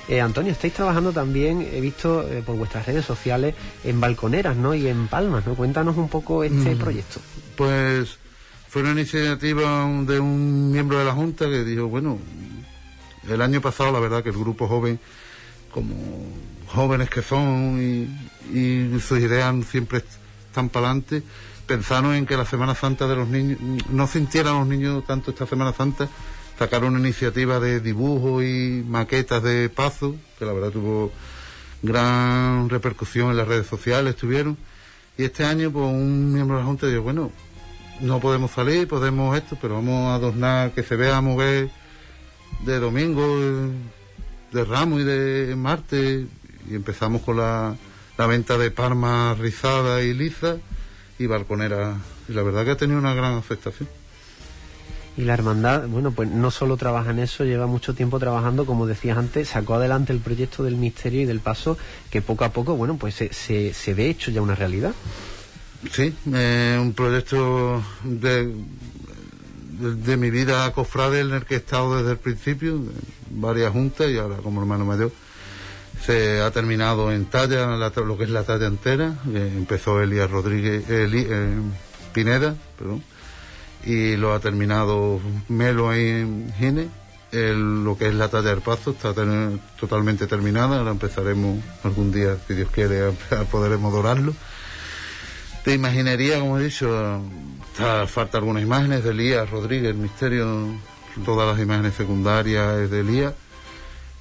[0.07, 4.73] Eh, Antonio, estáis trabajando también, he visto eh, por vuestras redes sociales, en balconeras, ¿no?
[4.75, 5.53] Y en palmas, ¿no?
[5.55, 6.79] Cuéntanos un poco este Mm.
[6.79, 7.19] proyecto.
[7.55, 8.17] Pues
[8.67, 12.17] fue una iniciativa de un miembro de la Junta que dijo, bueno,
[13.29, 14.99] el año pasado la verdad que el grupo joven,
[15.75, 15.93] como
[16.67, 18.07] jóvenes que son y,
[19.01, 20.01] sus ideas siempre
[20.53, 21.21] tan para adelante,
[21.67, 23.59] pensaron en que la Semana Santa de los niños,
[23.89, 26.07] no sintieran los niños tanto esta Semana Santa,
[26.57, 31.11] sacaron una iniciativa de dibujo y maquetas de paso, que la verdad tuvo
[31.81, 34.57] gran repercusión en las redes sociales, estuvieron.
[35.17, 37.31] Y este año, pues un miembro de la Junta dijo, bueno,
[37.99, 41.69] no podemos salir, podemos esto, pero vamos a adornar que se vea mover
[42.63, 43.71] de domingo, eh,
[44.55, 46.25] de ramo y de martes.
[46.69, 47.75] Y empezamos con la,
[48.17, 50.57] la venta de palmas rizadas y lisas
[51.19, 51.97] y balconeras.
[52.27, 53.87] Y la verdad que ha tenido una gran afectación.
[55.17, 58.85] Y la hermandad, bueno, pues no solo trabaja en eso, lleva mucho tiempo trabajando, como
[58.85, 61.77] decías antes, sacó adelante el proyecto del misterio y del paso,
[62.09, 64.93] que poco a poco, bueno, pues se, se, se ve hecho ya una realidad.
[65.89, 68.51] Sí, eh, un proyecto de,
[69.79, 72.81] de, de mi vida cofrade en el que he estado desde el principio,
[73.35, 75.11] varias juntas y ahora como hermano mayor.
[76.05, 79.15] Se ha terminado en talla, la- lo que es la talla entera.
[79.33, 81.55] empezó Elías Rodríguez, Eli- eh,
[82.13, 83.03] Pineda, perdón,
[83.85, 85.19] y lo ha terminado
[85.49, 86.89] Melo en Gine.
[87.31, 89.13] Lo que es la talla del paso está
[89.79, 90.77] totalmente terminada.
[90.77, 94.33] Ahora empezaremos algún día, si Dios quiere, a, a podremos dorarlo.
[95.65, 97.21] De imaginería, como he dicho,
[98.07, 100.75] falta algunas imágenes de Elías Rodríguez, misterio,
[101.23, 103.33] todas las imágenes secundarias de Elías.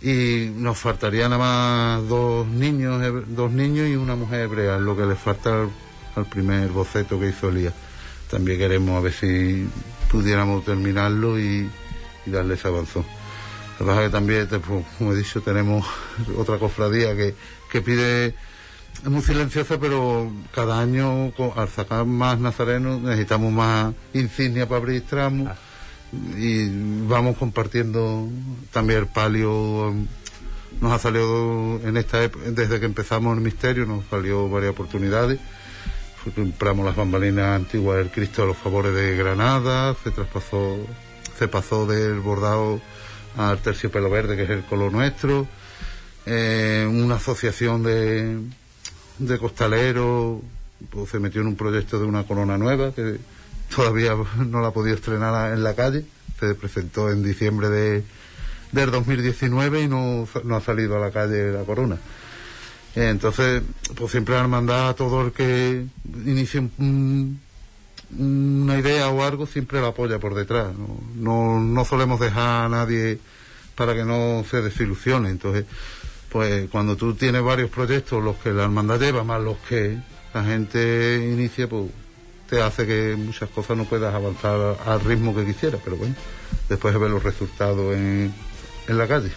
[0.01, 5.07] Y nos faltaría nada más dos niños, dos niños y una mujer hebrea, lo que
[5.07, 5.67] le falta
[6.15, 7.75] al, primer boceto que hizo Elías.
[8.31, 9.67] También queremos a ver si
[10.11, 11.71] pudiéramos terminarlo y,
[12.27, 13.05] y darle ese avanzón.
[13.79, 15.87] Lo que pasa que también, pues, como he dicho, tenemos
[16.37, 17.35] otra cofradía que,
[17.71, 18.35] que pide
[19.03, 25.03] es muy silenciosa, pero cada año al sacar más nazarenos necesitamos más insignia para abrir
[25.03, 25.51] tramos
[26.37, 26.69] y
[27.07, 28.29] vamos compartiendo
[28.73, 29.95] también el palio.
[30.81, 35.39] Nos ha salido en esta época, desde que empezamos el misterio, nos salió varias oportunidades.
[36.35, 40.79] Compramos las bambalinas antiguas del Cristo de los Favores de Granada, se traspasó,
[41.39, 42.81] se pasó del bordado
[43.37, 45.47] al terciopelo verde, que es el color nuestro.
[46.27, 48.39] Eh, una asociación de,
[49.19, 50.41] de costaleros
[50.91, 53.19] pues, se metió en un proyecto de una corona nueva que
[53.75, 54.15] todavía
[54.47, 56.05] no la ha podido estrenar en la calle.
[56.41, 58.05] Se presentó en diciembre de,
[58.73, 61.99] del 2019 y no, no ha salido a la calle la corona.
[62.97, 63.63] Entonces,
[63.97, 65.85] pues siempre la hermandad, todo el que
[66.25, 67.41] inicie un-
[68.17, 70.73] una idea o algo, siempre la apoya por detrás.
[70.77, 73.19] No, no, no solemos dejar a nadie
[73.75, 75.31] para que no se desilusione.
[75.31, 75.65] Entonces,
[76.31, 79.99] pues cuando tú tienes varios proyectos, los que la hermandad lleva, más los que
[80.33, 81.91] la gente inicia, pues
[82.49, 85.81] te hace que muchas cosas no puedas avanzar al ritmo que quisieras.
[85.85, 86.15] Pero bueno,
[86.69, 88.33] después de ver los resultados en,
[88.89, 89.31] en la calle.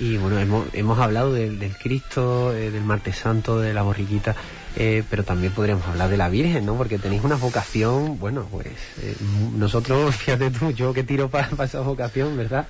[0.00, 4.34] Y bueno, hemos, hemos hablado del, del Cristo, eh, del Martes Santo, de la borriquita,
[4.76, 6.76] eh, pero también podríamos hablar de la Virgen, ¿no?
[6.76, 8.66] Porque tenéis una vocación, bueno, pues
[9.02, 9.14] eh,
[9.56, 12.66] nosotros, fíjate tú, yo que tiro para esa vocación, ¿verdad?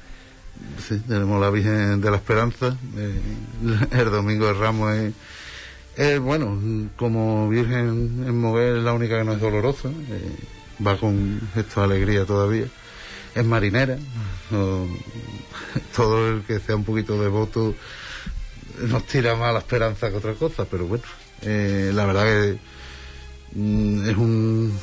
[0.87, 2.77] Sí, tenemos la Virgen de la Esperanza.
[3.91, 5.15] el domingo de Ramos es,
[5.97, 6.59] es, bueno,
[6.97, 9.89] como Virgen en Moguer es la única que no es dolorosa.
[9.89, 10.37] eh,
[10.85, 12.67] va con esto de alegría todavía.
[13.35, 13.99] Es marinera.
[15.97, 17.75] todo el que sea un poquito devoto
[18.89, 21.05] nos tira más la esperanza que otra cosa, pero bueno,
[21.43, 22.59] eh, la verdad que
[23.59, 24.77] mm, es un,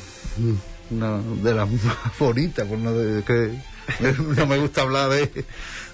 [0.90, 3.52] una de las más bonitas, por no de- que
[4.36, 5.44] no me gusta hablar de,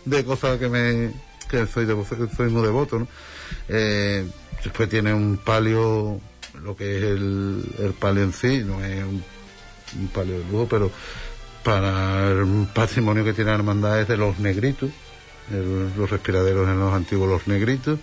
[0.05, 1.11] de cosas que me
[1.51, 2.07] que soy devo-
[2.37, 3.09] soy muy devoto, ¿no?
[4.59, 6.21] Eh, después tiene un palio,
[6.63, 9.23] lo que es el, el palio en sí, no es un,
[10.09, 10.91] palio de lujo, pero
[11.65, 14.91] para el patrimonio que tiene la hermandad es de los negritos,
[15.97, 17.99] los respiraderos en los antiguos los negritos.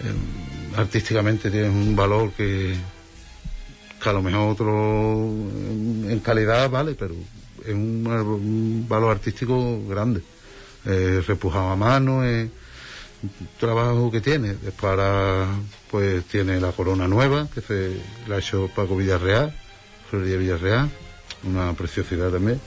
[0.00, 2.76] Eh, artísticamente tiene un valor que,
[4.04, 5.28] a lo mejor otro
[6.08, 7.14] en, calidad vale, pero
[7.64, 10.20] es un, valor artístico grande.
[10.84, 12.50] Eh, repujado a mano, un
[13.58, 14.56] trabajo que tiene.
[14.82, 15.46] Ahora
[15.90, 19.54] pues tiene la corona nueva, que se la ha hecho Paco Villarreal,
[20.10, 20.90] Floría Villarreal,
[21.44, 22.60] una preciosidad también.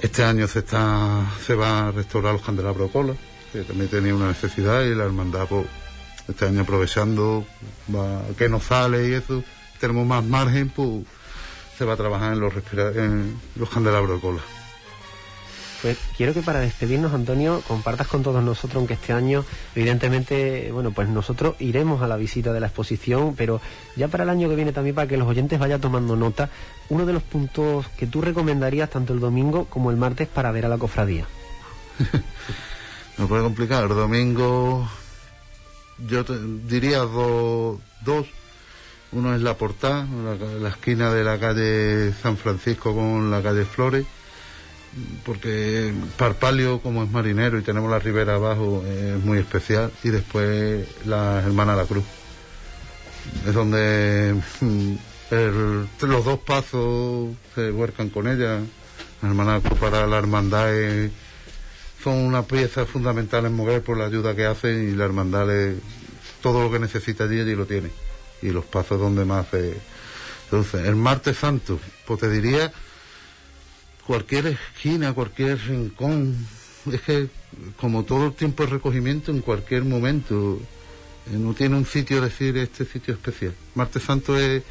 [0.00, 3.14] Este año se está se va a restaurar los candelabros de cola,
[3.52, 5.66] que también tenía una necesidad y la hermandad pues,
[6.28, 7.46] este año aprovechando
[8.36, 9.42] que nos sale y eso,
[9.80, 11.04] tenemos más margen, pues
[11.76, 12.52] se va a trabajar en los
[12.96, 13.40] en
[13.72, 14.57] candelabros de.
[15.80, 19.44] Pues quiero que para despedirnos, Antonio, compartas con todos nosotros, aunque este año,
[19.76, 23.60] evidentemente, bueno, pues nosotros iremos a la visita de la exposición, pero
[23.94, 26.50] ya para el año que viene también, para que los oyentes vayan tomando nota,
[26.88, 30.66] uno de los puntos que tú recomendarías tanto el domingo como el martes para ver
[30.66, 31.26] a la cofradía.
[33.18, 33.84] Me puede complicar.
[33.84, 34.88] El domingo
[36.08, 38.26] yo diría do- dos.
[39.10, 43.64] Uno es la Portá, la, la esquina de la calle San Francisco con la calle
[43.64, 44.04] Flores,
[45.24, 49.92] porque Parpalio, como es marinero y tenemos la ribera abajo, es muy especial.
[50.02, 52.04] Y después la Hermana La Cruz.
[53.46, 54.94] Es donde mm,
[56.02, 58.60] los dos pasos se huercan con ella.
[59.22, 60.68] La Hermana para la hermandad
[62.02, 65.76] son una pieza fundamental en Moguer por la ayuda que hacen y la hermandad le-
[66.42, 67.90] todo lo que necesita allí, allí lo tiene.
[68.42, 69.74] Y los pasos donde más se...
[70.44, 72.72] Entonces, el martes santo, pues te diría
[74.08, 76.34] cualquier esquina, cualquier rincón.
[76.90, 77.28] Es que
[77.76, 80.58] como todo el tiempo de recogimiento, en cualquier momento,
[81.30, 83.52] eh, no tiene un sitio decir este sitio especial.
[83.74, 84.62] Martes Santo es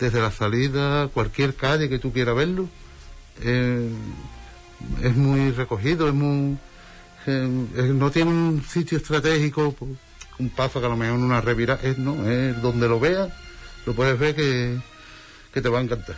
[0.00, 2.68] desde la salida, cualquier calle que tú quieras verlo,
[3.42, 3.90] eh,
[5.02, 6.56] es muy recogido, es muy...
[7.26, 9.76] eh, no tiene un sitio estratégico,
[10.38, 13.30] un paso que a lo mejor en una revira, es no, es donde lo veas,
[13.84, 14.78] lo puedes ver que,
[15.52, 16.16] que te va a encantar.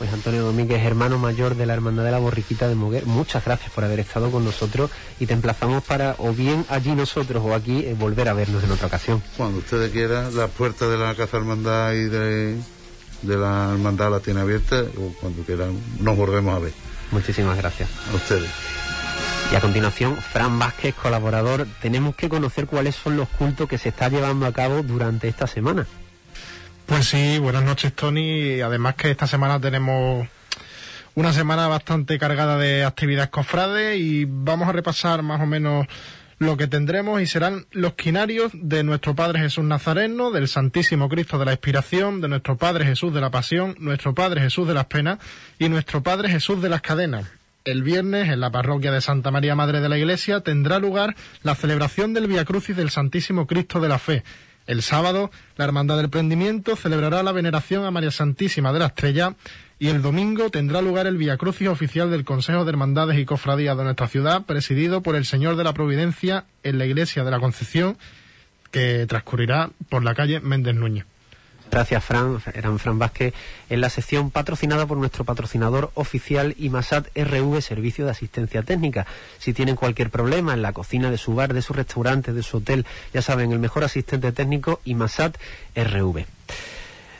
[0.00, 3.70] Pues Antonio Domínguez, hermano mayor de la Hermandad de la Borriquita de Moguer, muchas gracias
[3.70, 7.84] por haber estado con nosotros y te emplazamos para, o bien allí nosotros o aquí,
[7.84, 9.22] eh, volver a vernos en otra ocasión.
[9.36, 12.56] Cuando ustedes quieran, las puertas de la Casa Hermandad y de,
[13.20, 16.72] de la Hermandad las tiene abiertas, o cuando quieran nos volvemos a ver.
[17.10, 17.90] Muchísimas gracias.
[18.10, 18.48] A ustedes.
[19.52, 23.90] Y a continuación, Fran Vázquez, colaborador, tenemos que conocer cuáles son los cultos que se
[23.90, 25.86] está llevando a cabo durante esta semana.
[26.90, 28.60] Pues sí, buenas noches Tony.
[28.62, 30.26] Además que esta semana tenemos
[31.14, 35.86] una semana bastante cargada de actividades cofrades y vamos a repasar más o menos
[36.40, 41.38] lo que tendremos y serán los quinarios de nuestro Padre Jesús Nazareno, del Santísimo Cristo
[41.38, 44.86] de la Expiración, de nuestro Padre Jesús de la Pasión, nuestro Padre Jesús de las
[44.86, 45.20] Penas
[45.60, 47.24] y nuestro Padre Jesús de las Cadenas.
[47.64, 51.14] El viernes, en la parroquia de Santa María Madre de la Iglesia, tendrá lugar
[51.44, 54.24] la celebración del Via Crucis del Santísimo Cristo de la Fe.
[54.66, 59.34] El sábado, la Hermandad del Prendimiento celebrará la veneración a María Santísima de la Estrella
[59.78, 63.76] y el domingo tendrá lugar el Via Crucis oficial del Consejo de Hermandades y Cofradías
[63.76, 67.40] de nuestra ciudad, presidido por el Señor de la Providencia en la Iglesia de la
[67.40, 67.96] Concepción,
[68.70, 71.06] que transcurrirá por la calle Méndez Núñez.
[71.70, 72.42] Gracias, Fran.
[72.52, 73.32] Eran Fran Vázquez
[73.68, 79.06] en la sección patrocinada por nuestro patrocinador oficial IMASAT RV Servicio de Asistencia Técnica.
[79.38, 82.58] Si tienen cualquier problema en la cocina de su bar, de su restaurante, de su
[82.58, 85.36] hotel, ya saben, el mejor asistente técnico IMASAT
[85.76, 86.24] RV.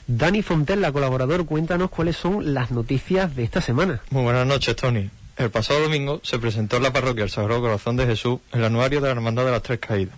[0.09, 4.01] Dani Fontella, colaborador, cuéntanos cuáles son las noticias de esta semana.
[4.11, 5.09] Muy buenas noches, Tony.
[5.37, 9.01] El pasado domingo se presentó en la parroquia El Sagrado Corazón de Jesús el anuario
[9.01, 10.17] de la Hermandad de las Tres Caídas.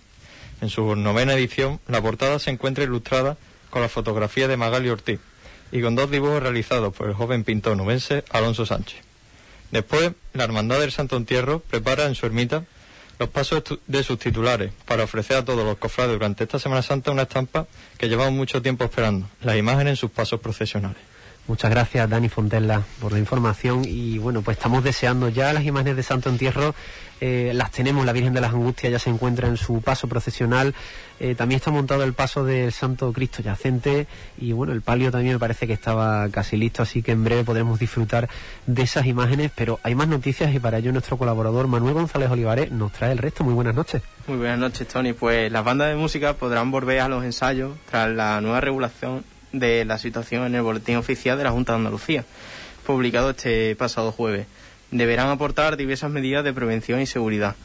[0.61, 3.37] En su novena edición, la portada se encuentra ilustrada
[3.73, 5.19] con la fotografía de Magali Ortiz
[5.71, 9.01] y con dos dibujos realizados por el joven pintor nubense Alonso Sánchez.
[9.71, 12.65] Después, la Hermandad del Santo Entierro prepara en su ermita
[13.17, 17.09] los pasos de sus titulares para ofrecer a todos los cofrades durante esta Semana Santa
[17.09, 17.65] una estampa
[17.97, 21.01] que llevamos mucho tiempo esperando, las imágenes en sus pasos procesionales.
[21.47, 23.83] Muchas gracias, Dani Fontella, por la información.
[23.85, 26.73] Y bueno, pues estamos deseando ya las imágenes de Santo Entierro.
[27.21, 30.73] Eh, las tenemos, la Virgen de las Angustias ya se encuentra en su paso procesional.
[31.19, 34.07] Eh, también está montado el paso del Santo Cristo Yacente.
[34.37, 37.43] Y bueno, el palio también me parece que estaba casi listo, así que en breve
[37.43, 38.29] podremos disfrutar
[38.65, 39.51] de esas imágenes.
[39.55, 43.19] Pero hay más noticias y para ello nuestro colaborador Manuel González Olivares nos trae el
[43.19, 43.43] resto.
[43.43, 44.01] Muy buenas noches.
[44.27, 45.13] Muy buenas noches, Tony.
[45.13, 49.85] Pues las bandas de música podrán volver a los ensayos tras la nueva regulación de
[49.85, 52.25] la situación en el Boletín Oficial de la Junta de Andalucía,
[52.85, 54.47] publicado este pasado jueves.
[54.93, 57.55] Deberán aportar diversas medidas de prevención y seguridad.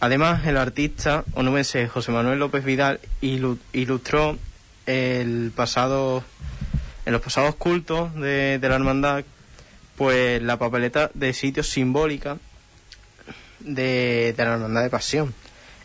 [0.00, 4.36] Además, el artista onubense José Manuel López Vidal ilu- ilustró
[4.84, 6.22] el pasado,
[7.06, 9.24] en los pasados cultos de, la hermandad,
[9.96, 12.36] pues la papeleta de sitios simbólica
[13.60, 15.32] de, la hermandad de pasión.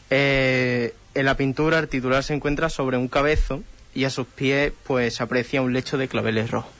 [0.09, 3.63] Eh, en la pintura el titular se encuentra sobre un cabezo
[3.95, 6.71] y a sus pies pues aprecia un lecho de claveles rojos.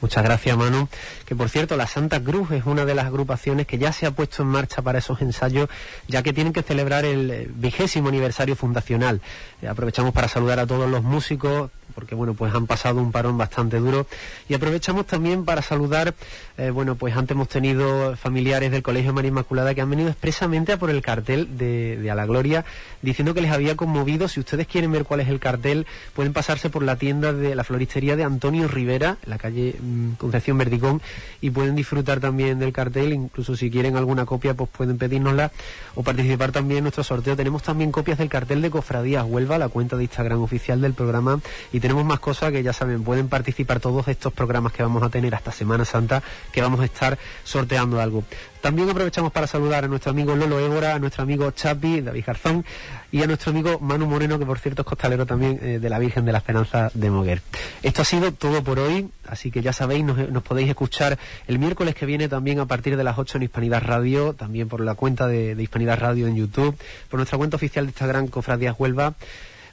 [0.00, 0.88] Muchas gracias, Manu.
[1.24, 4.12] Que por cierto, la Santa Cruz es una de las agrupaciones que ya se ha
[4.12, 5.68] puesto en marcha para esos ensayos,
[6.06, 9.20] ya que tienen que celebrar el vigésimo aniversario fundacional.
[9.60, 13.38] Eh, aprovechamos para saludar a todos los músicos, porque bueno, pues han pasado un parón
[13.38, 14.06] bastante duro.
[14.48, 16.14] Y aprovechamos también para saludar,
[16.56, 20.72] eh, bueno, pues antes hemos tenido familiares del Colegio María Inmaculada que han venido expresamente
[20.72, 22.64] a por el cartel de, A la Gloria,
[23.02, 24.28] diciendo que les había conmovido.
[24.28, 27.64] Si ustedes quieren ver cuál es el cartel, pueden pasarse por la tienda de la
[27.64, 31.02] floristería de Antonio Rivera, en la calle mm, Concepción Verdicón,
[31.40, 33.12] y pueden disfrutar también del cartel.
[33.12, 35.50] Incluso si quieren alguna copia, pues pueden pedírnosla
[35.94, 37.36] o participar también en nuestro sorteo.
[37.36, 41.40] Tenemos también copias del cartel de Cofradías Huelva, la cuenta de Instagram oficial del programa,
[41.78, 45.10] Y tenemos más cosas que ya saben, pueden participar todos estos programas que vamos a
[45.10, 48.24] tener hasta Semana Santa, que vamos a estar sorteando algo.
[48.60, 52.64] También aprovechamos para saludar a nuestro amigo Lolo Évora, a nuestro amigo Chapi, David Garzón,
[53.12, 56.00] y a nuestro amigo Manu Moreno, que por cierto es costalero también eh, de la
[56.00, 57.42] Virgen de la Esperanza de Moguer.
[57.84, 61.16] Esto ha sido todo por hoy, así que ya sabéis, nos, nos podéis escuchar
[61.46, 64.80] el miércoles que viene también a partir de las 8 en Hispanidad Radio, también por
[64.80, 66.76] la cuenta de, de Hispanidad Radio en YouTube,
[67.08, 69.14] por nuestra cuenta oficial de Instagram, Cofradías Huelva,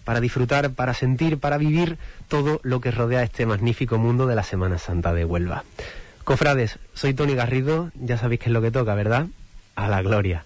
[0.05, 1.97] para disfrutar, para sentir, para vivir
[2.29, 5.65] todo lo que rodea este magnífico mundo de la Semana Santa de Huelva.
[6.23, 9.27] Cofrades, soy Tony Garrido, ya sabéis qué es lo que toca, ¿verdad?
[9.75, 10.45] A la gloria.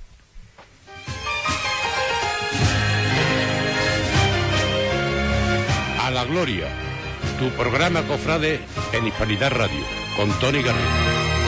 [6.02, 6.68] A la Gloria,
[7.38, 8.60] tu programa cofrade
[8.94, 9.84] en Hispanidad Radio,
[10.18, 11.39] con Tony Garrido.